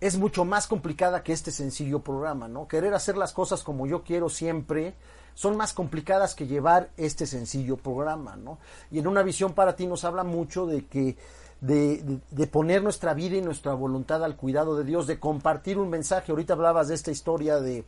[0.00, 2.68] es mucho más complicada que este sencillo programa, ¿no?
[2.68, 4.92] Querer hacer las cosas como yo quiero siempre
[5.32, 8.58] son más complicadas que llevar este sencillo programa, ¿no?
[8.90, 11.16] Y en una visión para ti nos habla mucho de que
[11.62, 15.78] de, de, de, poner nuestra vida y nuestra voluntad al cuidado de Dios, de compartir
[15.78, 16.32] un mensaje.
[16.32, 17.86] Ahorita hablabas de esta historia de,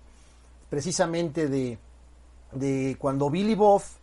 [0.68, 1.78] precisamente de,
[2.52, 3.98] de cuando Billy Boff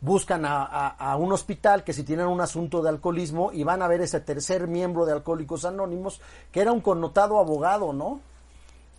[0.00, 3.88] buscan a, a, un hospital que si tienen un asunto de alcoholismo y van a
[3.88, 6.20] ver ese tercer miembro de Alcohólicos Anónimos,
[6.52, 8.20] que era un connotado abogado, ¿no?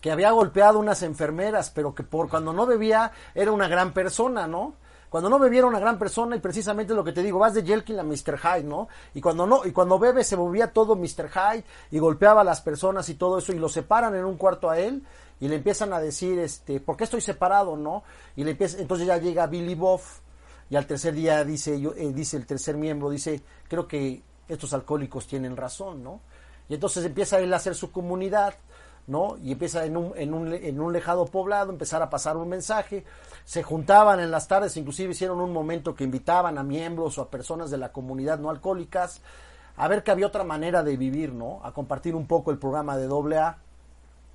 [0.01, 4.47] Que había golpeado unas enfermeras, pero que por cuando no bebía era una gran persona,
[4.47, 4.73] ¿no?
[5.09, 7.63] Cuando no bebía era una gran persona y precisamente lo que te digo, vas de
[7.63, 8.37] Jelkin a Mr.
[8.37, 8.89] Hyde, ¿no?
[9.13, 11.29] Y cuando no, y cuando bebe se volvía todo Mr.
[11.29, 14.69] Hyde y golpeaba a las personas y todo eso y lo separan en un cuarto
[14.69, 15.03] a él
[15.39, 18.03] y le empiezan a decir, este, ¿por qué estoy separado, no?
[18.35, 20.19] Y le empieza, entonces ya llega Billy Boff
[20.69, 24.73] y al tercer día dice, yo, eh, dice el tercer miembro, dice, creo que estos
[24.73, 26.21] alcohólicos tienen razón, ¿no?
[26.69, 28.55] Y entonces empieza él a hacer su comunidad,
[29.05, 29.37] ¿no?
[29.41, 33.05] Y empieza en un, en un, en un lejado poblado, empezar a pasar un mensaje.
[33.45, 37.29] Se juntaban en las tardes, inclusive hicieron un momento que invitaban a miembros o a
[37.29, 39.21] personas de la comunidad no alcohólicas
[39.77, 41.61] a ver que había otra manera de vivir, ¿no?
[41.63, 43.59] A compartir un poco el programa de doble A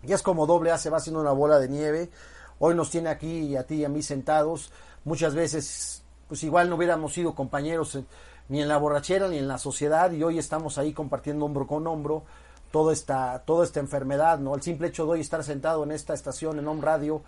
[0.02, 2.10] Y es como doble A se va haciendo una bola de nieve.
[2.58, 4.70] Hoy nos tiene aquí a ti y a mí sentados.
[5.04, 8.06] Muchas veces, pues igual no hubiéramos sido compañeros en-
[8.48, 11.86] ni en la borrachera ni en la sociedad y hoy estamos ahí compartiendo hombro con
[11.86, 12.24] hombro
[12.70, 14.54] toda esta, toda esta enfermedad, ¿no?
[14.54, 17.22] El simple hecho de hoy estar sentado en esta estación, en Home Radio,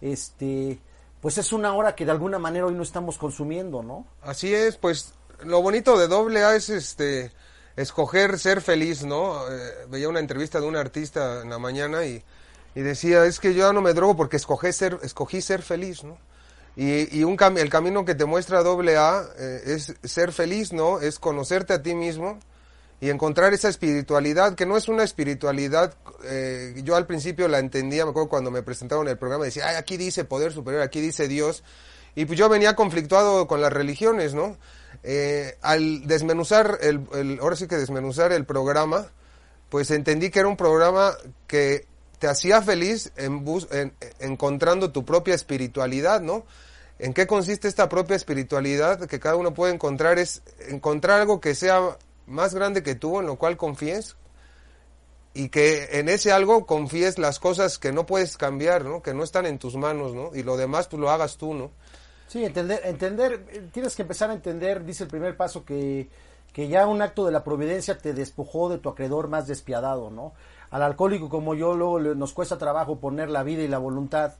[0.00, 0.78] este,
[1.20, 4.06] pues es una hora que de alguna manera hoy no estamos consumiendo, ¿no?
[4.22, 7.32] Así es, pues lo bonito de doble A es este
[7.76, 9.48] escoger ser feliz, ¿no?
[9.50, 12.22] Eh, veía una entrevista de un artista en la mañana y,
[12.74, 16.18] y decía, es que yo no me drogo porque escogí ser, escogí ser feliz, ¿no?
[16.76, 20.72] Y, y un cam- el camino que te muestra doble A eh, es ser feliz,
[20.72, 21.00] ¿no?
[21.00, 22.40] Es conocerte a ti mismo
[23.00, 28.04] y encontrar esa espiritualidad, que no es una espiritualidad, eh, yo al principio la entendía,
[28.04, 31.28] me acuerdo cuando me presentaron el programa, decía, ay, aquí dice poder superior, aquí dice
[31.28, 31.64] Dios,
[32.14, 34.56] y pues yo venía conflictuado con las religiones, ¿no?
[35.06, 39.06] Eh, al desmenuzar, el, ahora sí que desmenuzar el programa,
[39.68, 41.12] pues entendí que era un programa
[41.46, 41.86] que
[42.18, 46.46] te hacía feliz en bus- en- encontrando tu propia espiritualidad, ¿no?
[46.98, 50.18] ¿En qué consiste esta propia espiritualidad que cada uno puede encontrar?
[50.18, 54.16] Es encontrar algo que sea más grande que tú, en lo cual confíes,
[55.34, 59.02] y que en ese algo confíes las cosas que no puedes cambiar, ¿no?
[59.02, 60.30] Que no están en tus manos, ¿no?
[60.34, 61.72] Y lo demás tú lo hagas tú, ¿no?
[62.26, 66.08] Sí, entender, entender, tienes que empezar a entender, dice el primer paso, que,
[66.52, 70.32] que ya un acto de la providencia te despojó de tu acreedor más despiadado, ¿no?
[70.70, 74.32] Al alcohólico como yo luego nos cuesta trabajo poner la vida y la voluntad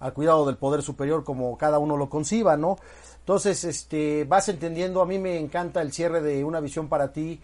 [0.00, 2.78] al cuidado del poder superior como cada uno lo conciba, ¿no?
[3.20, 7.40] Entonces, este, vas entendiendo, a mí me encanta el cierre de una visión para ti,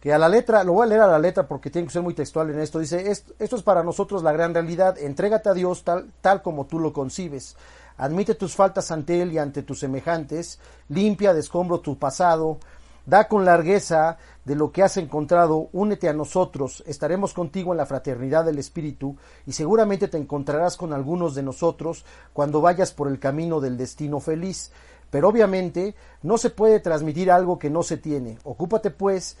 [0.00, 2.02] que a la letra, lo voy a leer a la letra porque tiene que ser
[2.02, 5.54] muy textual en esto, dice, "Est- esto es para nosotros la gran realidad, entrégate a
[5.54, 7.56] Dios tal, tal como tú lo concibes,
[7.96, 12.58] admite tus faltas ante Él y ante tus semejantes, limpia de escombro tu pasado,
[13.06, 17.86] da con largueza de lo que has encontrado, únete a nosotros, estaremos contigo en la
[17.86, 23.18] fraternidad del Espíritu y seguramente te encontrarás con algunos de nosotros cuando vayas por el
[23.18, 24.72] camino del destino feliz.
[25.10, 28.38] Pero obviamente no se puede transmitir algo que no se tiene.
[28.42, 29.36] Ocúpate pues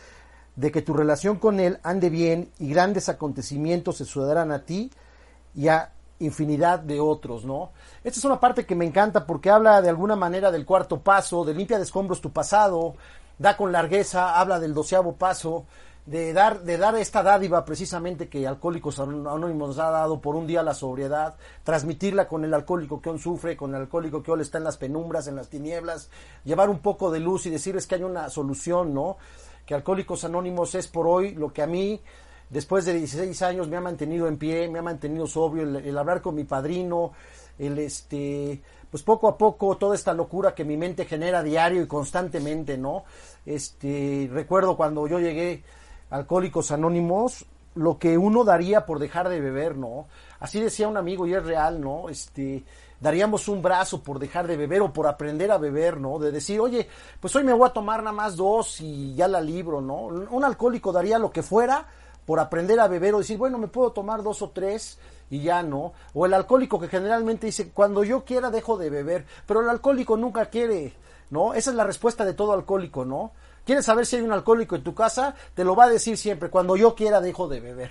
[0.56, 4.90] de que tu relación con Él ande bien y grandes acontecimientos se sucederán a ti
[5.54, 5.90] y a
[6.24, 7.70] infinidad de otros, ¿no?
[8.02, 11.44] Esta es una parte que me encanta porque habla de alguna manera del cuarto paso,
[11.44, 12.94] de limpia de escombros tu pasado,
[13.38, 15.64] da con largueza, habla del doceavo paso,
[16.06, 20.46] de dar, de dar esta dádiva precisamente que Alcohólicos Anónimos nos ha dado por un
[20.46, 24.42] día la sobriedad, transmitirla con el alcohólico que hoy sufre, con el alcohólico que hoy
[24.42, 26.10] está en las penumbras, en las tinieblas,
[26.44, 29.16] llevar un poco de luz y decirles que hay una solución, ¿no?
[29.64, 32.02] Que Alcohólicos Anónimos es por hoy lo que a mí
[32.50, 35.98] después de 16 años me ha mantenido en pie, me ha mantenido sobrio, el, el
[35.98, 37.12] hablar con mi padrino,
[37.58, 41.86] el este, pues poco a poco toda esta locura que mi mente genera diario y
[41.86, 43.04] constantemente, ¿no?
[43.44, 45.64] Este, recuerdo cuando yo llegué
[46.10, 50.06] Alcohólicos Anónimos, lo que uno daría por dejar de beber, ¿no?
[50.38, 52.08] Así decía un amigo y es real, ¿no?
[52.08, 52.64] Este,
[53.00, 56.18] daríamos un brazo por dejar de beber o por aprender a beber, ¿no?
[56.18, 59.40] De decir, oye, pues hoy me voy a tomar nada más dos y ya la
[59.40, 60.04] libro, ¿no?
[60.04, 61.86] Un alcohólico daría lo que fuera
[62.26, 64.98] por aprender a beber o decir, bueno, me puedo tomar dos o tres
[65.30, 65.92] y ya no.
[66.12, 70.16] O el alcohólico que generalmente dice, cuando yo quiera dejo de beber, pero el alcohólico
[70.16, 70.94] nunca quiere,
[71.30, 71.54] ¿no?
[71.54, 73.32] Esa es la respuesta de todo alcohólico, ¿no?
[73.64, 75.34] ¿Quieres saber si hay un alcohólico en tu casa?
[75.54, 77.90] Te lo va a decir siempre, cuando yo quiera dejo de beber,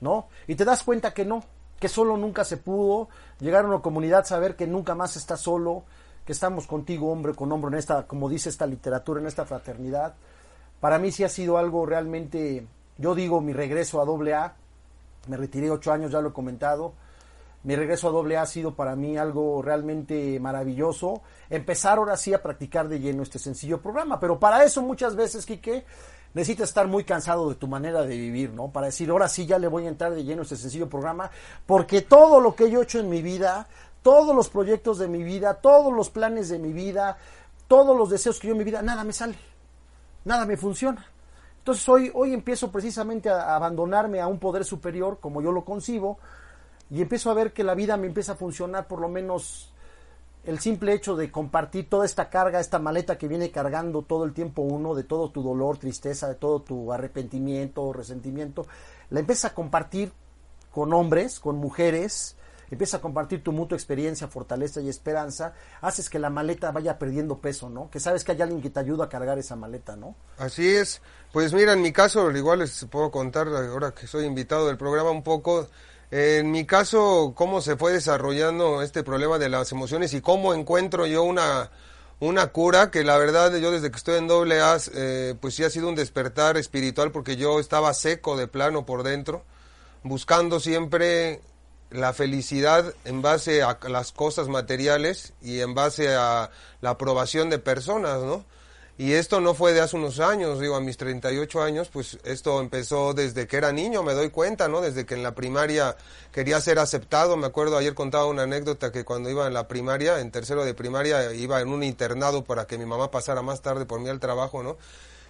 [0.00, 0.28] ¿no?
[0.46, 1.42] Y te das cuenta que no,
[1.80, 3.08] que solo nunca se pudo
[3.40, 5.84] llegar a una comunidad, saber que nunca más estás solo,
[6.24, 10.14] que estamos contigo hombre con hombro en esta, como dice esta literatura, en esta fraternidad.
[10.80, 12.66] Para mí sí ha sido algo realmente
[12.98, 14.56] yo digo mi regreso a doble A,
[15.28, 16.94] me retiré ocho años, ya lo he comentado.
[17.64, 21.22] Mi regreso a doble A ha sido para mí algo realmente maravilloso.
[21.50, 24.20] Empezar ahora sí a practicar de lleno este sencillo programa.
[24.20, 25.84] Pero para eso muchas veces, Quique,
[26.32, 28.68] necesitas estar muy cansado de tu manera de vivir, ¿no?
[28.68, 31.28] Para decir, ahora sí ya le voy a entrar de lleno este sencillo programa.
[31.66, 33.66] Porque todo lo que yo he hecho en mi vida,
[34.00, 37.18] todos los proyectos de mi vida, todos los planes de mi vida,
[37.66, 39.34] todos los deseos que yo en mi vida, nada me sale.
[40.24, 41.04] Nada me funciona.
[41.66, 46.16] Entonces hoy, hoy empiezo precisamente a, abandonarme a un poder superior, como yo lo concibo,
[46.90, 49.72] y empiezo a ver que la vida me empieza a funcionar por lo menos
[50.44, 54.32] el simple hecho de compartir toda esta carga, esta maleta que viene cargando todo el
[54.32, 58.68] tiempo uno, de todo tu dolor, tristeza, de todo tu arrepentimiento, resentimiento,
[59.10, 60.12] la empiezas a compartir
[60.70, 62.35] con hombres, con mujeres,
[62.70, 67.38] empiezas a compartir tu mutua experiencia, fortaleza y esperanza, haces que la maleta vaya perdiendo
[67.38, 67.90] peso, ¿no?
[67.90, 70.14] Que sabes que hay alguien que te ayuda a cargar esa maleta, ¿no?
[70.38, 71.00] Así es.
[71.32, 75.10] Pues mira, en mi caso, igual les puedo contar, ahora que soy invitado del programa,
[75.10, 75.68] un poco,
[76.10, 81.06] en mi caso, cómo se fue desarrollando este problema de las emociones y cómo encuentro
[81.06, 81.70] yo una,
[82.20, 85.64] una cura que la verdad yo desde que estoy en doble A, eh, pues sí
[85.64, 89.44] ha sido un despertar espiritual porque yo estaba seco de plano por dentro
[90.06, 91.40] buscando siempre
[91.90, 97.58] la felicidad en base a las cosas materiales y en base a la aprobación de
[97.58, 98.44] personas, ¿no?
[98.98, 102.62] Y esto no fue de hace unos años, digo, a mis 38 años, pues esto
[102.62, 104.80] empezó desde que era niño, me doy cuenta, ¿no?
[104.80, 105.96] Desde que en la primaria
[106.32, 107.36] quería ser aceptado.
[107.36, 110.72] Me acuerdo, ayer contaba una anécdota que cuando iba en la primaria, en tercero de
[110.72, 114.18] primaria, iba en un internado para que mi mamá pasara más tarde por mí al
[114.18, 114.78] trabajo, ¿no?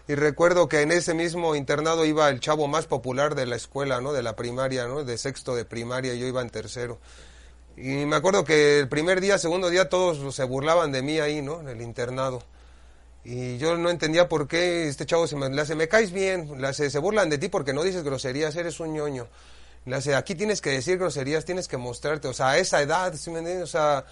[0.08, 4.00] Y recuerdo que en ese mismo internado iba el chavo más popular de la escuela,
[4.00, 4.12] ¿no?
[4.12, 5.02] De la primaria, ¿no?
[5.02, 6.98] De sexto de primaria, yo iba en tercero.
[7.76, 11.42] Y me acuerdo que el primer día, segundo día, todos se burlaban de mí ahí,
[11.42, 11.60] ¿no?
[11.60, 12.42] En el internado.
[13.24, 16.60] Y yo no entendía por qué este chavo se me le hace, me caes bien,
[16.60, 19.26] le hace, se burlan de ti porque no dices groserías, eres un ñoño.
[19.84, 23.12] Le hace, aquí tienes que decir groserías, tienes que mostrarte, o sea, a esa edad,
[23.14, 23.64] ¿sí me entiendes?
[23.64, 24.04] O sea,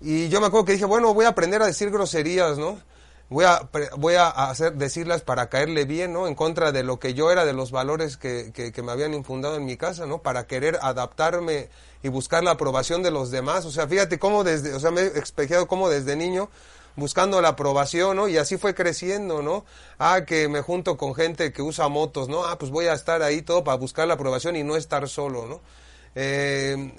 [0.00, 2.80] y yo me acuerdo que dije, bueno, voy a aprender a decir groserías, ¿no?
[3.28, 6.28] Voy a, voy a hacer, decirlas para caerle bien, ¿no?
[6.28, 9.14] En contra de lo que yo era, de los valores que, que, que me habían
[9.14, 10.22] infundado en mi casa, ¿no?
[10.22, 11.68] Para querer adaptarme
[12.04, 13.64] y buscar la aprobación de los demás.
[13.64, 16.48] O sea, fíjate cómo desde, o sea, me he espejado cómo desde niño
[16.96, 18.28] buscando la aprobación, ¿no?
[18.28, 19.64] Y así fue creciendo, ¿no?
[19.98, 22.44] Ah, que me junto con gente que usa motos, ¿no?
[22.44, 25.46] Ah, pues voy a estar ahí todo para buscar la aprobación y no estar solo,
[25.46, 25.60] ¿no?
[26.14, 26.94] Eh,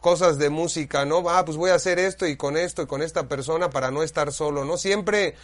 [0.00, 1.22] cosas de música, ¿no?
[1.30, 4.02] Ah, pues voy a hacer esto y con esto y con esta persona para no
[4.02, 4.76] estar solo, ¿no?
[4.76, 5.36] Siempre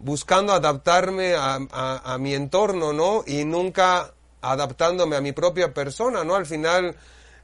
[0.00, 3.22] buscando adaptarme a, a- mi entorno, ¿no?
[3.26, 6.34] Y nunca adaptándome a mi propia persona, ¿no?
[6.34, 6.96] Al final,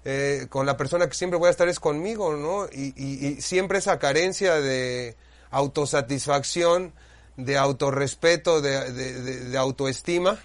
[0.04, 2.66] eh, con la persona que siempre voy a estar es conmigo, ¿no?
[2.72, 5.16] Y, y- siempre esa carencia de
[5.50, 6.92] autosatisfacción,
[7.36, 10.38] de autorrespeto, de, de- autoestima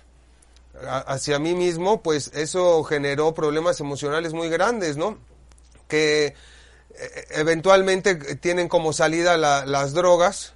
[1.06, 5.18] hacia mí mismo, pues eso generó problemas emocionales muy grandes, ¿no?
[5.88, 6.34] Que eh,
[7.32, 10.54] eventualmente tienen como salida la- las drogas,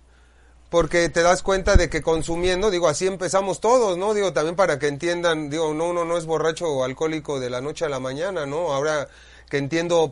[0.70, 4.14] porque te das cuenta de que consumiendo, digo, así empezamos todos, ¿no?
[4.14, 7.62] Digo, también para que entiendan, digo, no, uno no es borracho o alcohólico de la
[7.62, 8.74] noche a la mañana, ¿no?
[8.74, 9.08] Ahora
[9.50, 10.12] que entiendo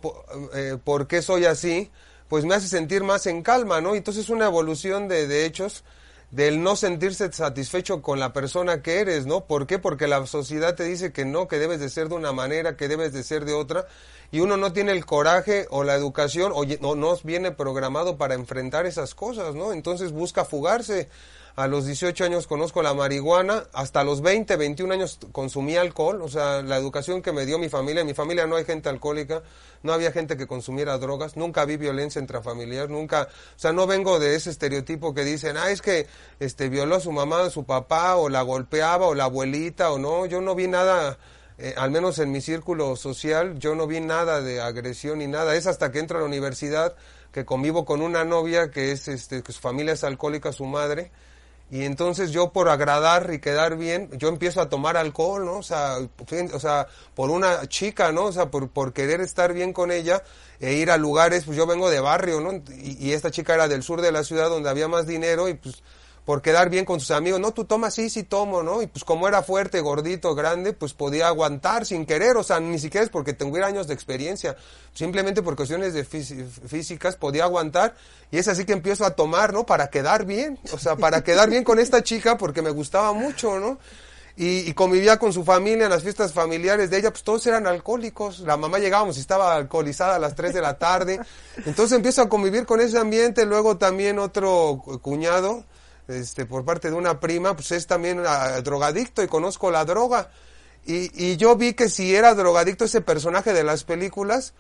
[0.54, 1.92] eh, por qué soy así,
[2.28, 3.96] pues me hace sentir más en calma, ¿no?
[3.96, 5.84] Entonces es una evolución de, de hechos
[6.34, 9.46] del no sentirse satisfecho con la persona que eres, ¿no?
[9.46, 9.78] ¿Por qué?
[9.78, 12.88] Porque la sociedad te dice que no, que debes de ser de una manera, que
[12.88, 13.86] debes de ser de otra,
[14.32, 18.34] y uno no tiene el coraje o la educación o no nos viene programado para
[18.34, 19.74] enfrentar esas cosas, ¿no?
[19.74, 21.08] Entonces busca fugarse.
[21.56, 26.28] A los 18 años conozco la marihuana, hasta los 20, 21 años consumí alcohol, o
[26.28, 29.44] sea, la educación que me dio mi familia, en mi familia no hay gente alcohólica,
[29.84, 34.18] no había gente que consumiera drogas, nunca vi violencia intrafamiliar, nunca, o sea, no vengo
[34.18, 36.08] de ese estereotipo que dicen, ah, es que
[36.40, 40.00] este violó a su mamá, a su papá, o la golpeaba, o la abuelita, o
[40.00, 41.20] no, yo no vi nada,
[41.60, 45.56] eh, al menos en mi círculo social, yo no vi nada de agresión ni nada,
[45.56, 46.96] es hasta que entro a la universidad
[47.32, 51.12] que convivo con una novia que es, este, que su familia es alcohólica, su madre,
[51.74, 55.58] y entonces yo por agradar y quedar bien, yo empiezo a tomar alcohol, ¿no?
[55.58, 55.98] O sea,
[56.54, 58.26] o sea, por una chica, ¿no?
[58.26, 60.22] O sea, por, por querer estar bien con ella
[60.60, 62.54] e ir a lugares, pues yo vengo de barrio, ¿no?
[62.54, 65.56] Y, y esta chica era del sur de la ciudad donde había más dinero y
[65.56, 65.82] pues
[66.26, 68.82] por quedar bien con sus amigos, no, tú tomas, sí, sí tomo, ¿no?
[68.82, 72.80] Y pues como era fuerte, gordito, grande, pues podía aguantar sin querer, o sea, ni
[72.80, 74.56] siquiera es porque tuviera años de experiencia,
[74.94, 77.96] simplemente por cuestiones de físicas podía aguantar
[78.32, 79.66] y es así que empiezo a tomar, ¿no?
[79.66, 83.60] Para quedar bien, o sea, para quedar bien con esta chica porque me gustaba mucho,
[83.60, 83.78] ¿no?
[84.36, 87.68] Y, y convivía con su familia en las fiestas familiares de ella, pues todos eran
[87.68, 88.40] alcohólicos.
[88.40, 91.20] La mamá llegábamos y estaba alcoholizada a las 3 de la tarde.
[91.68, 93.46] Entonces empiezo a convivir con ese ambiente.
[93.46, 95.64] Luego también otro cu- cuñado,
[96.08, 100.30] este, por parte de una prima, pues es también ah, drogadicto y conozco la droga.
[100.86, 104.54] Y, y yo vi que si era drogadicto ese personaje de las películas,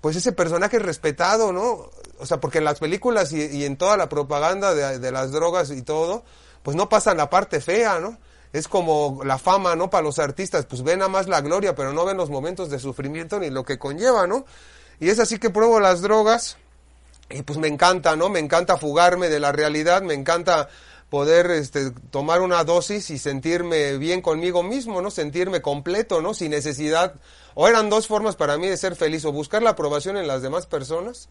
[0.00, 1.90] pues ese personaje es respetado, ¿no?
[2.18, 5.70] O sea, porque en las películas y, en toda la propaganda de, de las drogas
[5.70, 6.24] y todo,
[6.62, 8.18] pues no pasan la parte fea, ¿no?
[8.52, 9.90] Es como la fama, ¿no?
[9.90, 12.78] Para los artistas, pues ven nada más la gloria, pero no ven los momentos de
[12.78, 14.44] sufrimiento ni lo que conlleva, ¿no?
[14.98, 16.56] Y es así que pruebo las drogas
[17.30, 18.28] y pues me encanta, ¿no?
[18.28, 20.68] Me encanta fugarme de la realidad, me encanta
[21.08, 25.10] poder este, tomar una dosis y sentirme bien conmigo mismo, ¿no?
[25.10, 26.34] Sentirme completo, ¿no?
[26.34, 27.14] Sin necesidad.
[27.54, 30.42] O eran dos formas para mí de ser feliz, o buscar la aprobación en las
[30.42, 31.28] demás personas,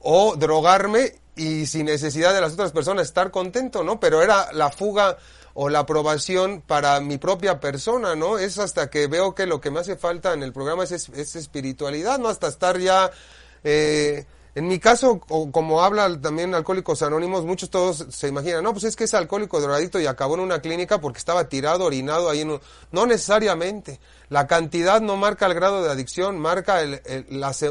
[0.00, 4.00] o drogarme y sin necesidad de las otras personas estar contento, ¿no?
[4.00, 5.18] Pero era la fuga
[5.52, 8.38] o la aprobación para mi propia persona, ¿no?
[8.38, 11.08] Es hasta que veo que lo que me hace falta en el programa es, es,
[11.10, 12.28] es espiritualidad, ¿no?
[12.28, 13.10] Hasta estar ya...
[13.64, 14.26] Eh,
[14.56, 18.84] en mi caso, o como habla también Alcohólicos Anónimos, muchos todos se imaginan, no, pues
[18.84, 22.40] es que es alcohólico drogadicto y acabó en una clínica porque estaba tirado, orinado ahí.
[22.40, 22.60] En un...
[22.90, 24.00] No necesariamente.
[24.30, 27.26] La cantidad no marca el grado de adicción, marca el, el,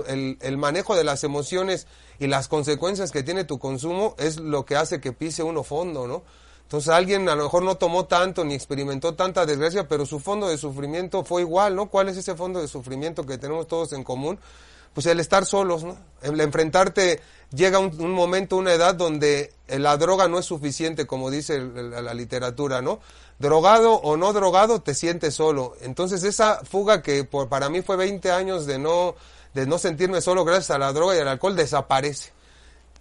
[0.08, 1.88] el- el manejo de las emociones
[2.20, 6.08] y las consecuencias que tiene tu consumo es lo que hace que pise uno fondo,
[6.08, 6.24] ¿no?
[6.62, 10.48] Entonces alguien a lo mejor no tomó tanto ni experimentó tanta desgracia, pero su fondo
[10.50, 11.90] de sufrimiento fue igual, ¿no?
[11.90, 14.40] ¿Cuál es ese fondo de sufrimiento que tenemos todos en común?
[14.96, 15.98] Pues el estar solos, ¿no?
[16.22, 17.20] El enfrentarte,
[17.54, 22.82] llega un, momento, una edad donde la droga no es suficiente, como dice la literatura,
[22.82, 23.02] ¿no?
[23.38, 25.76] Drogado o no drogado, te sientes solo.
[25.82, 29.16] Entonces esa fuga que por, para mí fue 20 años de no,
[29.54, 32.32] de no sentirme solo gracias a la droga y al alcohol, desaparece.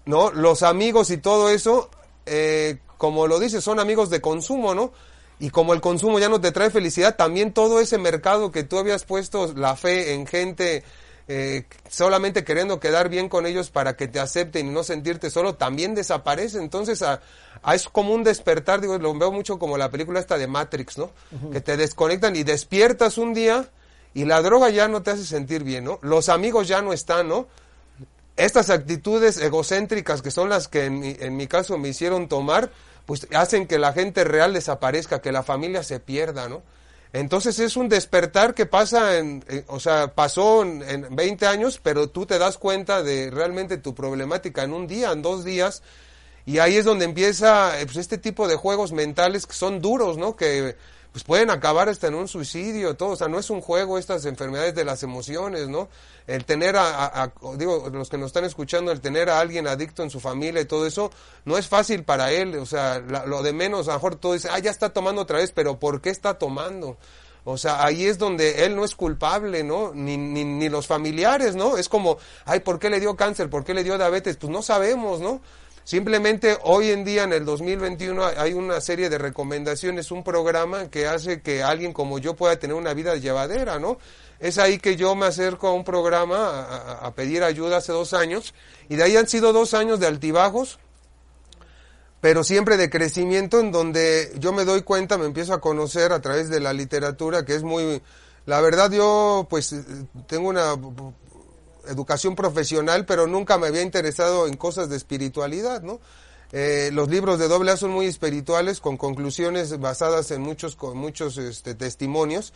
[0.05, 0.33] ¿no?
[0.33, 1.91] Los amigos y todo eso,
[2.27, 4.93] eh, como lo dices, son amigos de consumo, ¿no?
[5.39, 8.79] Y como el consumo ya no te trae felicidad, también todo ese mercado que tú
[8.79, 10.85] habías puesto la fe en gente
[11.27, 15.55] eh, solamente queriendo quedar bien con ellos para que te acepten y no sentirte solo,
[15.55, 16.59] también desaparece.
[16.59, 17.21] Entonces, a,
[17.63, 20.99] a es como un despertar, digo, lo veo mucho como la película esta de Matrix,
[20.99, 21.11] ¿no?
[21.53, 23.69] Que te desconectan y despiertas un día
[24.13, 25.99] y la droga ya no te hace sentir bien, ¿no?
[26.03, 27.49] Los amigos ya no están, ¿no?
[28.37, 32.71] estas actitudes egocéntricas que son las que en mi, en mi caso me hicieron tomar,
[33.07, 36.63] pues hacen que la gente real desaparezca, que la familia se pierda, ¿no?
[37.15, 42.11] Entonces es un despertar que pasa en, o sea, pasó en, en 20 años, pero
[42.11, 45.85] tú te das cuenta de realmente tu problemática en un día, en dos días,
[46.45, 50.35] y ahí es donde empieza pues, este tipo de juegos mentales que son duros, ¿no?
[50.35, 50.75] Que
[51.15, 54.25] pues pueden acabar hasta en un suicidio, todo, o sea, no es un juego estas
[54.25, 55.89] enfermedades de las emociones, ¿no?
[56.27, 59.69] El tener a, a- a- digo, los que nos están escuchando, el tener a alguien
[59.69, 61.13] adicto en su familia y todo eso,
[61.45, 64.33] no es fácil para él, o sea, la- lo de menos, a lo mejor todo
[64.33, 66.97] dice, ah, ya está tomando otra vez, pero ¿por qué está tomando?
[67.45, 69.93] O sea, ahí es donde él no es culpable, ¿no?
[69.95, 71.77] Ni, ni, ni los familiares, ¿no?
[71.77, 73.49] Es como, ay, ¿por qué le dio cáncer?
[73.51, 74.37] ¿Por qué le dio diabetes?
[74.37, 75.41] Pues no sabemos, ¿no?
[75.85, 81.07] Simplemente hoy en día, en el 2021, hay una serie de recomendaciones, un programa que
[81.07, 83.99] hace que alguien como yo pueda tener una vida llevadera, ¿no?
[84.41, 88.55] Es ahí que yo me acerco a un programa a, pedir ayuda hace dos años
[88.89, 90.79] y de ahí han sido dos años de altibajos,
[92.23, 96.21] pero siempre de crecimiento en donde yo me doy cuenta, me empiezo a conocer a
[96.23, 98.01] través de la literatura, que es muy...
[98.47, 99.75] La verdad yo pues
[100.27, 100.75] tengo una
[101.89, 106.01] educación profesional, pero nunca me había interesado en cosas de espiritualidad, ¿no?
[106.53, 110.97] Eh, los libros de doble A son muy espirituales, con conclusiones basadas en muchos, con
[110.97, 112.53] muchos este, testimonios.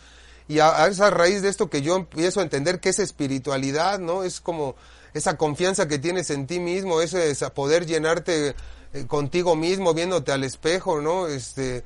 [0.47, 3.99] Y a, a esa raíz de esto que yo empiezo a entender qué es espiritualidad,
[3.99, 4.23] ¿no?
[4.23, 4.75] Es como
[5.13, 8.55] esa confianza que tienes en ti mismo, ese, poder llenarte
[8.93, 11.27] eh, contigo mismo, viéndote al espejo, ¿no?
[11.27, 11.83] Este,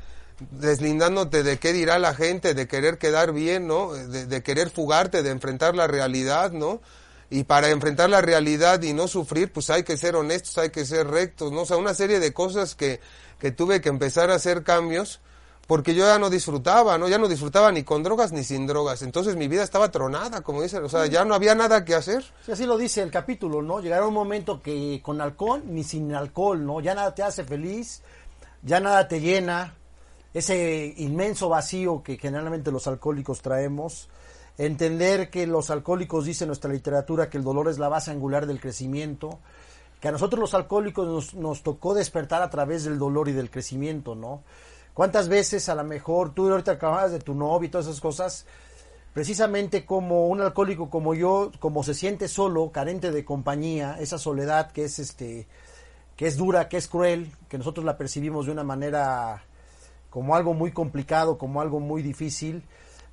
[0.52, 3.94] deslindándote de qué dirá la gente, de querer quedar bien, ¿no?
[3.94, 6.82] De, de querer fugarte, de enfrentar la realidad, ¿no?
[7.30, 10.86] Y para enfrentar la realidad y no sufrir, pues hay que ser honestos, hay que
[10.86, 11.62] ser rectos, ¿no?
[11.62, 13.00] O sea, una serie de cosas que,
[13.40, 15.20] que tuve que empezar a hacer cambios
[15.68, 17.08] porque yo ya no disfrutaba, ¿no?
[17.08, 19.02] Ya no disfrutaba ni con drogas ni sin drogas.
[19.02, 22.24] Entonces mi vida estaba tronada, como dicen, o sea, ya no había nada que hacer.
[22.46, 23.80] Sí, así lo dice el capítulo, ¿no?
[23.80, 26.82] Llegará un momento que con alcohol ni sin alcohol, ¿no?
[26.82, 28.02] Ya nada te hace feliz,
[28.62, 29.76] ya nada te llena,
[30.34, 34.10] ese inmenso vacío que generalmente los alcohólicos traemos.
[34.58, 38.60] Entender que los alcohólicos, dice nuestra literatura, que el dolor es la base angular del
[38.60, 39.40] crecimiento,
[40.00, 44.16] que a nosotros los alcohólicos nos, tocó despertar a través del dolor y del crecimiento,
[44.16, 44.44] ¿no?
[44.94, 48.46] ¿Cuántas veces a lo mejor tú ahorita acabas de tu novio y todas esas cosas,
[49.14, 54.72] precisamente como un alcohólico como yo, como se siente solo, carente de compañía, esa soledad
[54.72, 55.48] que es este
[56.16, 59.44] que es dura, que es cruel, que nosotros la percibimos de una manera
[60.10, 62.64] como algo muy complicado, como algo muy difícil.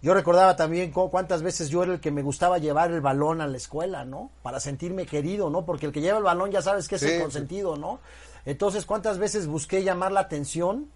[0.03, 3.41] Yo recordaba también cu- cuántas veces yo era el que me gustaba llevar el balón
[3.43, 4.31] a la escuela, ¿no?
[4.43, 5.67] Para sentirme querido, ¿no?
[5.67, 8.01] Porque el que lleva el balón ya sabes que es Sí, el consentido, ¿no?
[8.47, 10.89] Entonces, cuántas veces busqué llamar la atención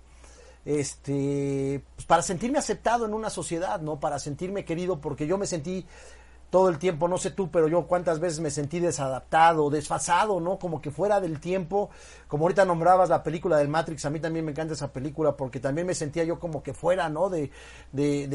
[0.64, 4.00] este pues, para sentirme aceptado en una sociedad, ¿no?
[4.00, 5.86] Para sentirme querido porque yo me sentí
[6.54, 10.56] todo el tiempo, no sé tú, pero yo cuántas veces me sentí desadaptado, desfasado, ¿no?
[10.56, 11.90] Como que fuera del tiempo,
[12.28, 15.58] como ahorita nombrabas la película del Matrix, a mí también me encanta esa película porque
[15.58, 17.28] también me sentía yo como que fuera, ¿no?
[17.28, 17.50] De,
[17.90, 18.28] de,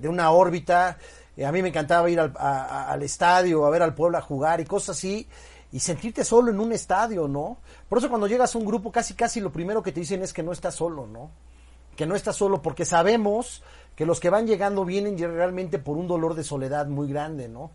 [0.00, 0.98] de, una órbita,
[1.36, 4.20] Eh, a mí me encantaba ir al, a- al estadio, a ver al pueblo a
[4.20, 5.26] jugar y cosas así,
[5.72, 7.58] y sentirte solo en un estadio, ¿no?
[7.88, 10.32] Por eso cuando llegas a un grupo casi casi lo primero que te dicen es
[10.32, 11.30] que no estás solo, ¿no?
[11.96, 13.62] que no estás solo, porque sabemos
[13.98, 17.72] que los que van llegando vienen realmente por un dolor de soledad muy grande, ¿no?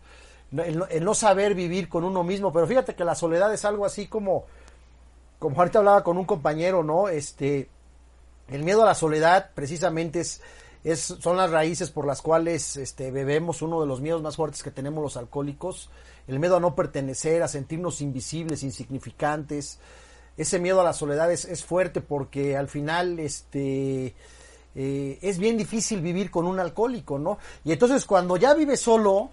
[0.52, 3.52] No- El, no- el no saber vivir con uno mismo, pero fíjate que la soledad
[3.52, 4.46] es algo así como,
[5.38, 7.08] como ahorita hablaba con un compañero, ¿no?
[7.08, 7.68] Este,
[8.48, 10.40] el miedo a la soledad precisamente es,
[10.82, 14.62] es, son las raíces por las cuales este, bebemos uno de los miedos más fuertes
[14.62, 15.90] que tenemos los alcohólicos,
[16.26, 19.78] el miedo a no pertenecer, a sentirnos invisibles, insignificantes.
[20.38, 24.14] Ese miedo a la soledad es, es fuerte porque al final este,
[24.74, 27.38] eh, es bien difícil vivir con un alcohólico, ¿no?
[27.64, 29.30] Y entonces cuando ya vives solo,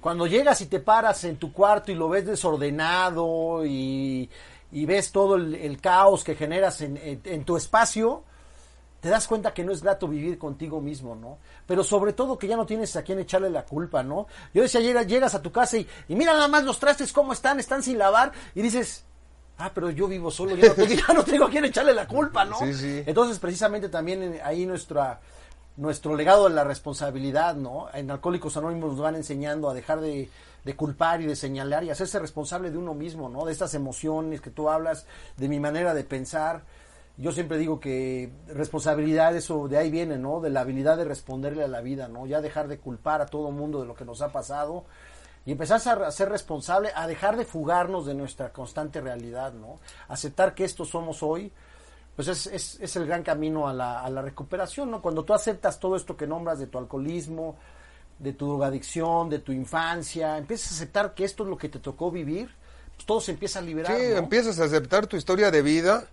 [0.00, 4.28] cuando llegas y te paras en tu cuarto y lo ves desordenado y,
[4.70, 8.22] ves todo el, caos que generas en, en- en tu espacio,
[9.00, 11.38] te das cuenta que no es grato vivir contigo mismo, ¿no?
[11.66, 14.26] Pero sobre todo que ya no tienes a quién echarle la culpa, ¿no?
[14.52, 17.32] Yo decía, ayer llegas a tu casa y, y mira nada más los trastes cómo
[17.32, 19.04] están, están sin lavar, y dices,
[19.58, 22.06] ah, pero yo vivo solo, ya no, tengo- ya no tengo a quién echarle la
[22.08, 22.58] culpa, ¿no?
[22.58, 23.02] Sí, sí.
[23.06, 25.20] Entonces, precisamente también en- ahí nuestra
[25.76, 27.86] nuestro legado de la responsabilidad, ¿no?
[27.94, 30.28] En Alcohólicos Anónimos nos van enseñando a dejar de,
[30.64, 33.44] de culpar y de señalar y hacerse responsable de uno mismo, ¿no?
[33.44, 35.06] De estas emociones que tú hablas,
[35.36, 36.62] de mi manera de pensar.
[37.16, 40.40] Yo siempre digo que responsabilidad, eso de ahí viene, ¿no?
[40.40, 42.26] De la habilidad de responderle a la vida, ¿no?
[42.26, 44.84] Ya dejar de culpar a todo mundo de lo que nos ha pasado
[45.48, 49.80] y empezar a, ser responsable, a dejar de fugarnos de nuestra constante realidad, ¿no?
[50.08, 51.50] Aceptar que esto somos hoy,
[52.14, 55.00] pues es, es, es el gran camino a la, a la recuperación, ¿no?
[55.00, 57.56] Cuando tú aceptas todo esto que nombras de tu alcoholismo,
[58.18, 61.78] de tu drogadicción, de tu infancia, empiezas a aceptar que esto es lo que te
[61.78, 62.54] tocó vivir,
[62.94, 64.18] pues todo se empieza a liberar, Sí, ¿no?
[64.18, 66.04] empiezas a aceptar tu historia de vida.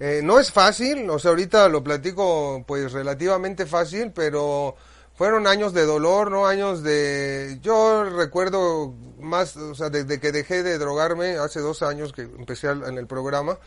[0.00, 4.74] Eh, no es fácil, o sea, ahorita lo platico pues relativamente fácil, pero
[5.14, 6.46] fueron años de dolor, ¿no?
[6.46, 7.58] Años de...
[7.62, 12.68] Yo recuerdo más, o sea, desde que dejé de drogarme, hace dos años que empecé
[12.68, 13.58] en el programa,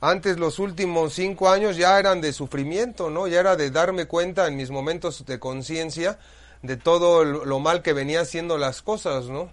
[0.00, 3.26] antes los últimos cinco años ya eran de sufrimiento, ¿no?
[3.26, 6.18] Ya era de darme cuenta en mis momentos de conciencia
[6.62, 9.50] de todo lo mal que venía haciendo las cosas, ¿no?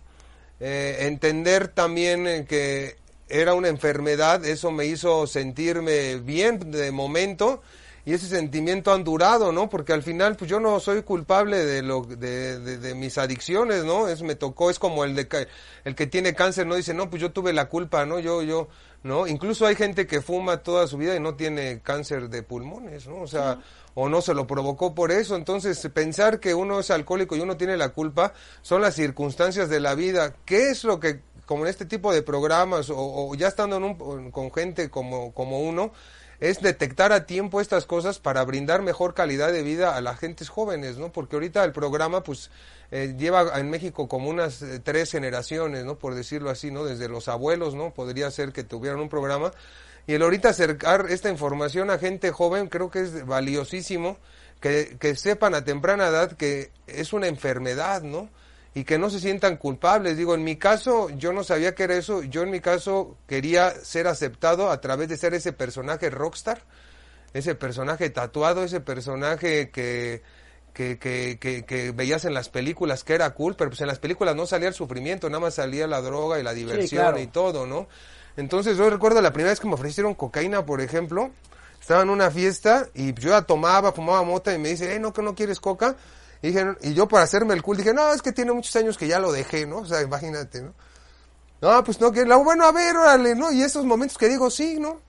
[0.59, 7.61] Eh, entender también que era una enfermedad, eso me hizo sentirme bien de momento
[8.05, 9.67] y ese sentimiento han durado, ¿no?
[9.67, 13.83] Porque al final, pues yo no soy culpable de lo de, de- de mis adicciones,
[13.83, 14.07] ¿no?
[14.07, 15.47] Es me tocó, es como el de ca-
[15.83, 18.19] el que tiene cáncer, no dice, no, pues yo tuve la culpa, ¿no?
[18.19, 18.67] Yo, yo,
[19.03, 19.25] ¿no?
[19.27, 23.21] Incluso hay gente que fuma toda su vida y no tiene cáncer de pulmones, ¿no?
[23.21, 23.59] O sea,
[23.95, 25.35] o no se lo provocó por eso.
[25.35, 29.79] Entonces, pensar que uno es alcohólico y uno tiene la culpa son las circunstancias de
[29.79, 30.35] la vida.
[30.45, 33.83] ¿Qué es lo que, como en este tipo de programas o, o ya estando en
[33.83, 35.91] un, con gente como, como uno,
[36.49, 40.49] es detectar a tiempo estas cosas para brindar mejor calidad de vida a las gentes
[40.49, 41.11] jóvenes, ¿no?
[41.11, 42.51] Porque ahorita el programa, pues,
[42.91, 45.97] eh, lleva en México como unas eh, tres generaciones, ¿no?
[45.97, 46.83] Por decirlo así, ¿no?
[46.83, 47.93] Desde los abuelos, ¿no?
[47.93, 49.51] Podría ser que tuvieran un programa.
[50.05, 54.17] Y el ahorita acercar esta información a gente joven creo que es valiosísimo,
[54.59, 58.29] que, que sepan a temprana edad que es una enfermedad, ¿no?
[58.75, 60.17] Y que no se sientan culpables.
[60.17, 62.21] Digo, en mi caso, yo no sabía que era eso.
[62.23, 66.61] Yo en mi caso quería ser aceptado a través de ser ese personaje rockstar,
[67.33, 70.21] ese personaje tatuado, ese personaje que,
[70.73, 73.99] que, que, que, que veías en las películas que era cool, pero pues en las
[73.99, 77.19] películas no salía el sufrimiento, nada más salía la droga y la diversión claro.
[77.19, 77.87] y todo, ¿no?
[78.35, 81.31] Entonces yo recuerdo la primera vez que me ofrecieron cocaína, por ejemplo,
[81.79, 85.13] estaba en una fiesta y yo ya tomaba, fumaba mota y me dice, eh, no,
[85.13, 85.95] que no quieres coca.
[86.45, 88.97] Y, dije, y yo para hacerme el cool dije, no, es que tiene muchos años
[88.97, 89.77] que ya lo dejé, ¿no?
[89.79, 90.73] O sea, imagínate, ¿no?
[91.61, 93.51] No, pues no, que, bueno, a ver, órale, ¿no?
[93.51, 94.99] Y esos momentos que digo, sí, ¿no?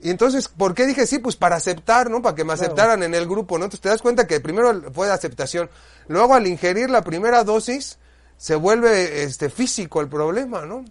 [0.00, 1.18] Y entonces, ¿por qué dije sí?
[1.20, 2.20] Pues para aceptar, ¿no?
[2.20, 3.64] Para que me aceptaran en el grupo, ¿no?
[3.64, 5.70] Entonces te das cuenta que primero fue de aceptación.
[6.06, 7.98] Luego al ingerir la primera dosis,
[8.36, 10.84] se vuelve este físico el problema, ¿no?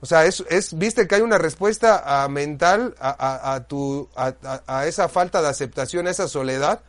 [0.00, 4.34] O sea, es, es viste que hay una respuesta mental a, a- a tu, a-
[4.66, 6.80] a esa falta de aceptación, a esa soledad,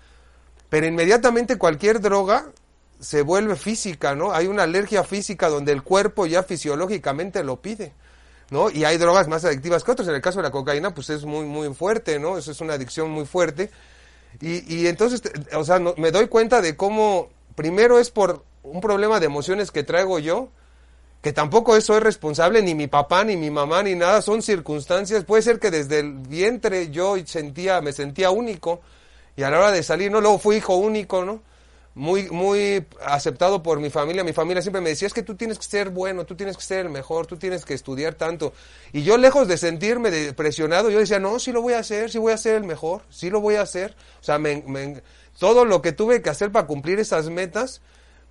[0.71, 2.45] pero inmediatamente cualquier droga
[3.01, 4.31] se vuelve física, ¿no?
[4.31, 7.91] Hay una alergia física donde el cuerpo ya fisiológicamente lo pide,
[8.51, 8.69] ¿no?
[8.69, 10.07] Y hay drogas más adictivas que otras.
[10.07, 12.37] En el caso de la cocaína, pues es muy, muy fuerte, ¿no?
[12.37, 13.69] Eso es una adicción muy fuerte.
[14.39, 15.21] Y, y entonces,
[15.53, 19.71] o sea, no- me doy cuenta de cómo, primero es por un problema de emociones
[19.71, 20.49] que traigo yo,
[21.21, 25.25] que tampoco soy responsable, ni mi papá, ni mi mamá, ni nada, son circunstancias.
[25.25, 28.81] Puede ser que desde el vientre yo sentía, me sentía único,
[29.35, 30.21] y a la hora de salir, ¿no?
[30.21, 31.41] Luego fui hijo único, ¿no?
[31.93, 34.23] Muy, muy aceptado por mi familia.
[34.23, 36.63] Mi familia siempre me decía, es que tú tienes que ser bueno, tú tienes que
[36.63, 38.53] ser el mejor, tú tienes que estudiar tanto.
[38.93, 42.17] Y yo, lejos de sentirme presionado, yo decía, no, sí lo voy a hacer, sí
[42.17, 43.95] voy a ser el mejor, sí lo voy a hacer.
[44.21, 45.01] O sea, me- me-
[45.37, 47.81] todo lo que tuve que hacer para cumplir esas metas,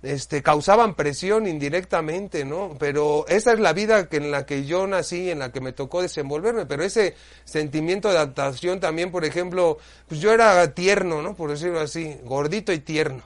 [0.03, 2.75] este, causaban presión indirectamente, ¿no?
[2.79, 5.73] Pero esa es la vida que en la que yo nací, en la que me
[5.73, 9.77] tocó desenvolverme, pero ese sentimiento de adaptación también, por ejemplo,
[10.07, 11.35] pues yo era tierno, ¿no?
[11.35, 13.23] Por decirlo así, gordito y tierno.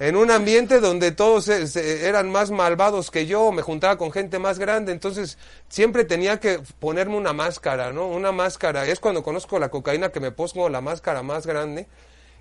[0.00, 4.58] En un ambiente donde todos eran más malvados que yo, me juntaba con gente más
[4.58, 5.38] grande, entonces
[5.68, 8.06] siempre tenía que ponerme una máscara, ¿no?
[8.08, 8.86] Una máscara.
[8.86, 11.86] Es cuando conozco la cocaína que me pongo la máscara más grande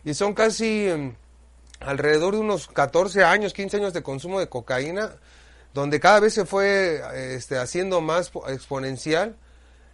[0.03, 1.15] y son casi em,
[1.79, 5.11] alrededor de unos 14 años, 15 años de consumo de cocaína,
[5.73, 7.01] donde cada vez se fue
[7.35, 9.35] este, haciendo más po- exponencial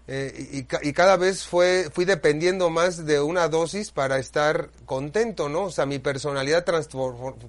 [0.07, 4.69] eh, y, ca- y cada vez fue, fui dependiendo más de una dosis para estar
[4.85, 5.63] contento, ¿no?
[5.65, 6.65] O sea, mi personalidad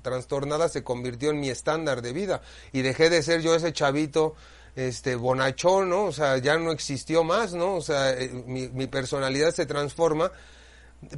[0.03, 4.35] trastornada se convirtió en mi estándar de vida y dejé de ser yo ese chavito
[4.77, 6.05] este bonachón, ¿no?
[6.05, 7.75] O sea, ya no existió más, ¿no?
[7.75, 10.33] O sea, eh, mi personalidad se transforma.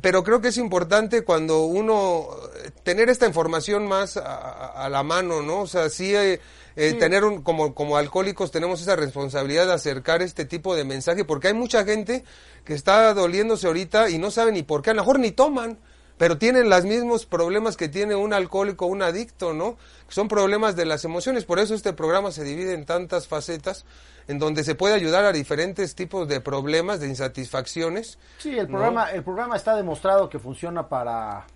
[0.00, 2.28] Pero creo que es importante cuando uno
[2.82, 5.60] tener esta información más a, la mano, ¿no?
[5.60, 6.40] O sea, sí, eh,
[6.76, 11.24] eh, tener un como como alcohólicos tenemos esa responsabilidad de acercar este tipo de mensaje
[11.24, 12.24] porque hay mucha gente
[12.64, 15.78] que está doliéndose ahorita y no sabe ni por qué, a lo mejor ni toman,
[16.18, 19.76] pero tienen los mismos problemas que tiene un alcohólico, un adicto, ¿no?
[20.08, 23.84] Son problemas de las emociones, por eso este programa se divide en tantas facetas
[24.28, 28.18] en donde se puede ayudar a diferentes tipos de problemas, de insatisfacciones.
[28.38, 28.78] Sí, el ¿no?
[28.78, 31.46] programa, el programa está demostrado que funciona para,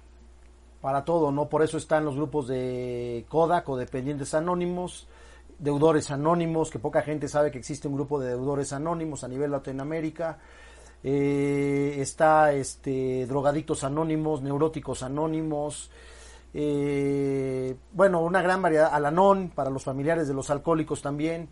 [0.81, 1.49] para todo, ¿no?
[1.49, 5.07] Por eso están los grupos de CODA, codependientes anónimos,
[5.59, 9.51] deudores anónimos, que poca gente sabe que existe un grupo de deudores anónimos a nivel
[9.51, 10.39] Latinoamérica.
[11.05, 15.91] Eh, está este drogadictos anónimos, neuróticos anónimos,
[16.55, 21.49] eh, bueno, una gran variedad, Alanón para los familiares de los alcohólicos también.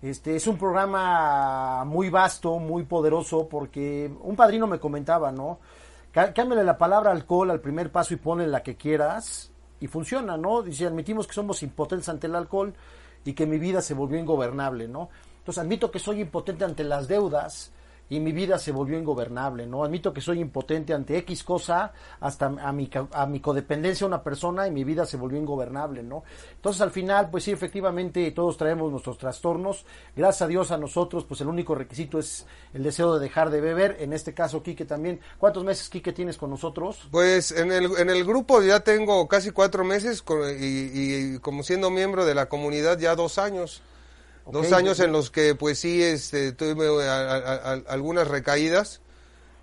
[0.00, 5.58] Este es un programa muy vasto, muy poderoso, porque un padrino me comentaba, ¿no?
[6.10, 10.38] Cá- Cámbiale la palabra alcohol al primer paso y ponle la que quieras, y funciona,
[10.38, 10.62] ¿no?
[10.62, 12.72] Dice, admitimos que somos impotentes ante el alcohol
[13.26, 15.10] y que mi vida se volvió ingobernable, ¿no?
[15.38, 17.70] Entonces admito que soy impotente ante las deudas
[18.10, 19.84] y mi vida se volvió ingobernable, ¿no?
[19.84, 24.22] Admito que soy impotente ante X cosa, hasta a mi, a mi codependencia a una
[24.22, 26.24] persona y mi vida se volvió ingobernable, ¿no?
[26.56, 29.86] Entonces al final, pues sí, efectivamente todos traemos nuestros trastornos.
[30.16, 33.60] Gracias a Dios a nosotros, pues el único requisito es el deseo de dejar de
[33.60, 33.96] beber.
[34.00, 35.20] En este caso, Quique también.
[35.38, 37.06] ¿Cuántos meses, Quique, tienes con nosotros?
[37.12, 40.24] Pues en el, en el grupo ya tengo casi cuatro meses
[40.58, 43.82] y, y como siendo miembro de la comunidad ya dos años.
[44.52, 49.00] Dos años en los que pues sí este, tuve a- a- a- algunas recaídas.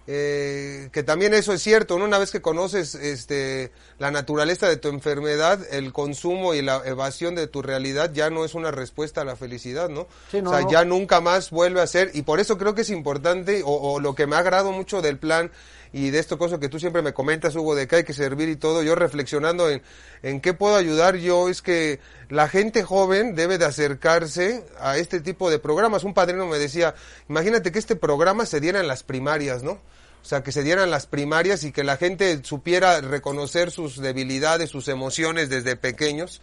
[0.09, 2.05] eh, que también eso es cierto, ¿no?
[2.05, 7.35] Una vez que conoces este, la naturaleza de tu enfermedad, el consumo y la evasión
[7.35, 10.07] de tu realidad ya no es una respuesta a la felicidad, ¿no?
[10.31, 10.71] Sí, no, o sea, no.
[10.71, 13.99] ya nunca más vuelve a ser, y por eso creo que es importante, o, o
[13.99, 15.51] lo que me ha agradado mucho del plan
[15.93, 18.49] y de esto cosa que tú siempre me comentas, Hugo, de que hay que servir
[18.49, 19.81] y todo, yo reflexionando en,
[20.23, 25.19] en qué puedo ayudar yo, es que la gente joven debe de acercarse a este
[25.19, 26.03] tipo de programas.
[26.03, 26.95] Un padrino me decía,
[27.29, 29.71] imagínate que este programa se diera en las primarias, ¿no?
[29.71, 34.69] O sea, que se dieran las primarias y que la gente supiera reconocer sus debilidades,
[34.69, 36.41] sus emociones desde pequeños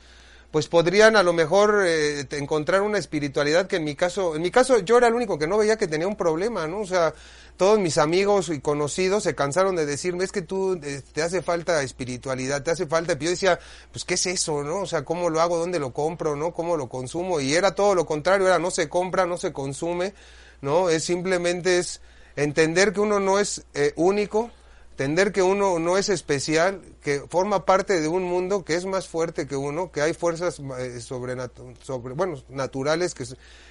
[0.54, 4.52] pues podrían a lo mejor eh, encontrar una espiritualidad que en mi caso, en mi
[4.52, 6.78] caso yo era el único que no veía que tenía un problema, ¿no?
[6.78, 7.12] O sea,
[7.56, 11.42] todos mis amigos y conocidos se cansaron de decirme, es que tú eh, te hace
[11.42, 13.58] falta espiritualidad, te hace falta, y yo decía,
[13.90, 14.82] pues qué es eso, ¿no?
[14.82, 15.58] O sea, ¿cómo lo hago?
[15.58, 16.36] ¿Dónde lo compro?
[16.36, 16.54] ¿No?
[16.54, 17.40] ¿Cómo lo consumo?
[17.40, 20.14] Y era todo lo contrario, era no se compra, no se consume,
[20.60, 20.88] ¿no?
[20.88, 22.00] Es simplemente es
[22.36, 24.52] entender que uno no es eh, único,
[24.94, 29.08] entender que uno no es especial, que forma parte de un mundo que es más
[29.08, 33.24] fuerte que uno, que hay fuerzas eh, sobrenatu- sobre, bueno, naturales que,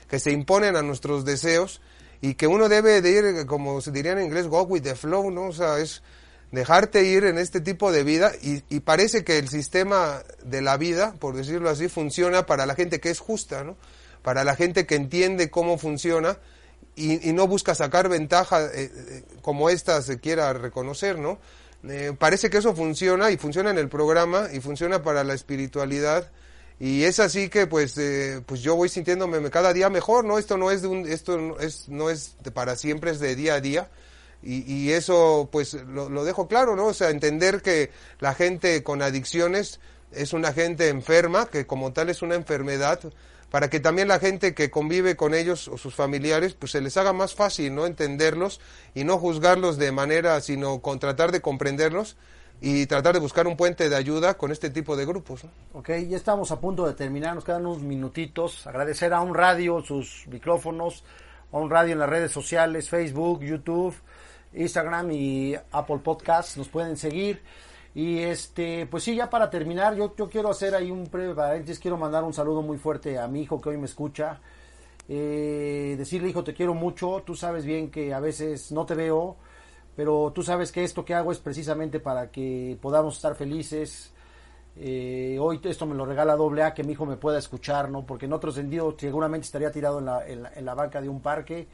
[0.09, 1.79] que se imponen a nuestros deseos
[2.19, 4.95] y que uno debe de ir, eh, como se diría en inglés, go with the
[4.95, 5.47] flow, ¿no?
[5.47, 6.03] O sea, es
[6.51, 10.75] dejarte ir en este tipo de vida y, y parece que el sistema de la
[10.75, 13.77] vida, por decirlo así, funciona para la gente que es justa, ¿no?
[14.23, 16.37] Para la gente que entiende cómo funciona
[16.95, 21.39] y, y no busca sacar ventaja eh, eh, como esta se quiera reconocer, ¿no?
[21.87, 26.31] Eh, parece que eso funciona y funciona en el programa y funciona para la espiritualidad
[26.79, 30.37] y es así que pues eh, pues yo voy sintiéndome cada día mejor, ¿no?
[30.37, 33.55] Esto no es de un esto no es no es para siempre es de día
[33.55, 33.89] a día
[34.41, 36.87] y, y eso pues lo, lo dejo claro, ¿no?
[36.87, 39.79] O sea, entender que la gente con adicciones
[40.13, 42.99] es una gente enferma, que como tal es una enfermedad,
[43.53, 46.97] para que también la gente que convive con ellos o sus familiares, pues se les
[46.97, 47.85] haga más fácil, ¿no?
[47.85, 48.59] Entenderlos
[48.95, 52.17] y no juzgarlos de manera, sino con tratar de comprenderlos
[52.61, 55.51] y tratar de buscar un puente de ayuda con este tipo de grupos, ¿no?
[55.73, 58.65] Ok, ya estamos a punto de terminar, nos quedan unos minutitos.
[58.65, 61.03] Agradecer a un radio, sus micrófonos,
[61.51, 63.93] a un radio en las redes sociales, Facebook, YouTube,
[64.55, 67.39] Instagram y Apple Podcasts, nos pueden seguir.
[67.95, 71.79] Y este, pues sí, ya para terminar, yo, yo quiero hacer ahí un breve paréntesis,
[71.79, 74.39] quiero mandar un saludo muy fuerte a mi hijo que hoy me escucha.
[75.07, 79.35] Eh, decirle, hijo, te quiero mucho, tú sabes bien que a veces no te veo,
[79.95, 84.11] pero tú sabes que esto que hago es precisamente para que podamos estar felices.
[84.75, 88.05] Eh, hoy esto me lo regala doble A, que mi hijo me pueda escuchar, ¿no?
[88.05, 91.09] Porque en otro sentido seguramente estaría tirado en la, en la, en la banca de
[91.09, 91.67] un parque,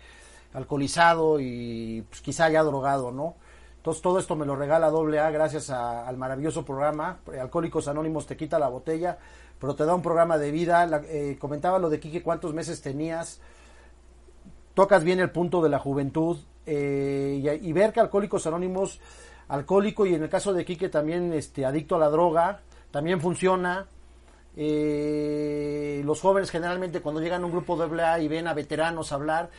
[0.53, 3.35] alcoholizado y pues, quizá ya drogado, ¿no?
[3.79, 7.19] Entonces todo esto me lo regala doble A gracias al maravilloso programa.
[7.39, 9.17] Alcohólicos Anónimos te quita la botella,
[9.57, 10.85] pero te da un programa de vida.
[10.85, 13.39] La- eh, comentaba lo de Quique, cuántos meses tenías.
[14.73, 18.99] Tocas bien el punto de la juventud eh, y, ver que Alcohólicos Anónimos,
[19.47, 22.59] alcohólico y en el caso de Quique también este, adicto a la droga,
[22.91, 23.87] también funciona.
[24.57, 29.49] Eh, los jóvenes generalmente cuando llegan a un grupo AA y ven a veteranos hablar,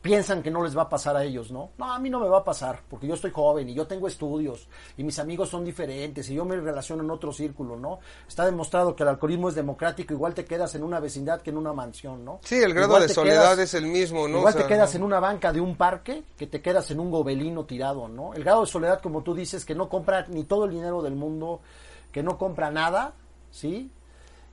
[0.00, 1.70] piensan que no les va a pasar a ellos, ¿no?
[1.78, 4.06] No, a mí no me va a pasar, porque yo estoy joven y yo tengo
[4.06, 7.98] estudios y mis amigos son diferentes y yo me relaciono en otro círculo, ¿no?
[8.26, 11.56] Está demostrado que el alcoholismo es democrático, igual te quedas en una vecindad que en
[11.58, 12.38] una mansión, ¿no?
[12.42, 14.38] Sí, el grado Igual de soledad quedas- es el mismo, ¿no?
[14.38, 17.00] Igual O sea, te quedas en una banca de un parque que te quedas en
[17.00, 18.34] un gobelino tirado, ¿no?
[18.34, 21.14] El grado de soledad, como tú dices, que no compra ni todo el dinero del
[21.16, 21.60] mundo,
[22.12, 23.14] que no compra nada,
[23.50, 23.90] ¿sí?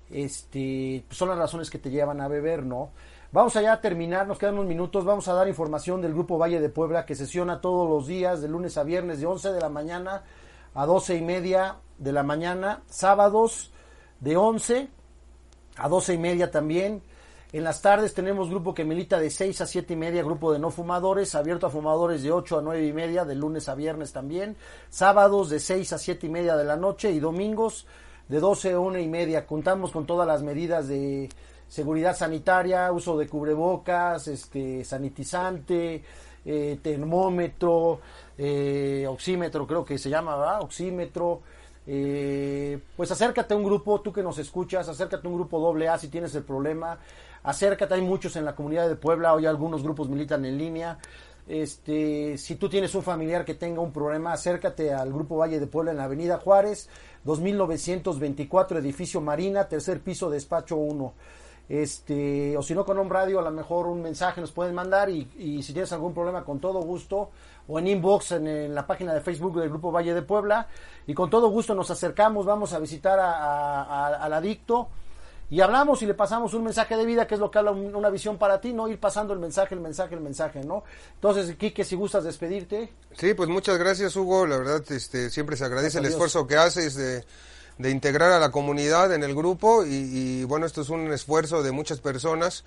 [0.09, 2.91] Este, pues son las razones que te llevan a beber, ¿no?
[3.31, 6.61] Vamos allá a terminar, nos quedan unos minutos, vamos a dar información del Grupo Valle
[6.61, 9.69] de Puebla que sesiona todos los días, de lunes a viernes, de 11 de la
[9.69, 10.23] mañana
[10.73, 13.71] a 12 y media de la mañana, sábados
[14.19, 14.89] de 11
[15.77, 17.01] a 12 y media también.
[17.51, 20.59] En las tardes tenemos grupo que milita de 6 a 7 y media, grupo de
[20.59, 24.11] no fumadores, abierto a fumadores de 8 a 9 y media, de lunes a viernes
[24.11, 24.57] también.
[24.89, 27.87] Sábados de 6 a 7 y media de la noche y domingos
[28.27, 29.45] de 12 a 1 y media.
[29.45, 31.29] Contamos con todas las medidas de
[31.67, 36.03] seguridad sanitaria, uso de cubrebocas, este, sanitizante,
[36.45, 37.99] eh, termómetro,
[38.37, 40.59] eh, oxímetro creo que se llama.
[40.59, 41.41] Oxímetro.
[41.87, 45.87] Eh, pues acércate a un grupo, tú que nos escuchas, acércate a un grupo doble
[45.99, 46.97] si tienes el problema,
[47.43, 50.97] acércate, hay muchos en la comunidad de Puebla, hoy algunos grupos militan en línea.
[51.47, 55.67] Este, si tú tienes un familiar que tenga un problema, acércate al Grupo Valle de
[55.67, 56.89] Puebla en la Avenida Juárez,
[57.25, 61.13] 2924, edificio Marina, tercer piso, despacho 1.
[61.67, 65.09] Este, o si no con un radio, a lo mejor un mensaje nos pueden mandar
[65.09, 67.31] y, y si tienes algún problema con todo gusto
[67.67, 70.67] o en inbox en, en la página de Facebook del Grupo Valle de Puebla
[71.07, 74.89] y con todo gusto nos acercamos, vamos a visitar a- a- al adicto
[75.49, 77.95] y hablamos y le pasamos un mensaje de vida que es lo que habla un-
[77.95, 80.83] una visión para ti, no ir pasando el mensaje, el mensaje, el mensaje, ¿no?
[81.15, 82.91] Entonces, Quique, si gustas despedirte.
[83.17, 84.47] Sí, pues muchas gracias, Hugo.
[84.47, 87.23] La verdad, este, siempre se agradece Gracias el esfuerzo que haces de,
[87.77, 91.61] de integrar a la comunidad en el grupo y, y, bueno, esto es un esfuerzo
[91.61, 92.63] de muchas personas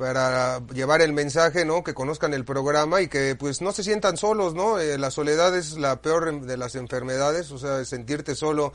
[0.00, 1.84] para llevar el mensaje, ¿no?
[1.84, 4.80] Que conozcan el programa y que pues no se sientan solos, ¿no?
[4.80, 8.72] Eh, la soledad es la peor em- de las enfermedades, o sea, sentirte solo.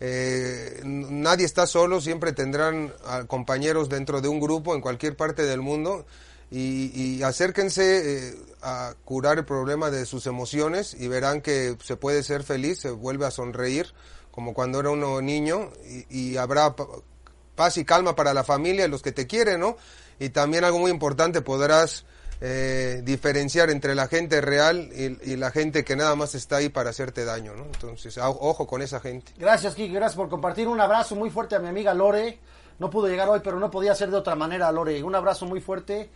[0.00, 2.92] eh, nadie está solo, siempre tendrán
[3.26, 6.06] compañeros dentro de un grupo en cualquier parte del mundo
[6.52, 11.96] y, y acérquense eh, a curar el problema de sus emociones y verán que se
[11.96, 13.92] puede ser feliz, se vuelve a sonreír
[14.30, 16.86] como cuando era uno niño y, y habrá pa-
[17.56, 19.76] paz y calma para la familia y los que te quieren, ¿no?
[20.18, 22.04] Y también algo muy importante, podrás
[22.40, 26.68] eh, diferenciar entre la gente real y, y la gente que nada más está ahí
[26.68, 27.64] para hacerte daño, ¿no?
[27.64, 29.32] Entonces, ojo con esa gente.
[29.36, 30.68] Gracias, Kike, gracias por compartir.
[30.68, 32.38] Un abrazo muy fuerte a mi amiga Lore.
[32.78, 35.02] No pudo llegar hoy, pero no podía ser de otra manera, Lore.
[35.02, 36.10] Un abrazo muy fuerte.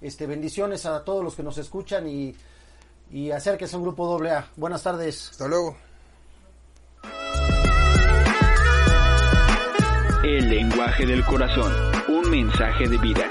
[0.00, 2.34] Este, bendiciones a todos los que nos escuchan y,
[3.10, 4.48] y acérquense a un grupo doble A.
[4.56, 5.30] Buenas tardes.
[5.30, 5.76] Hasta luego.
[10.24, 11.72] El lenguaje del corazón.
[12.08, 13.30] Un mensaje de vida.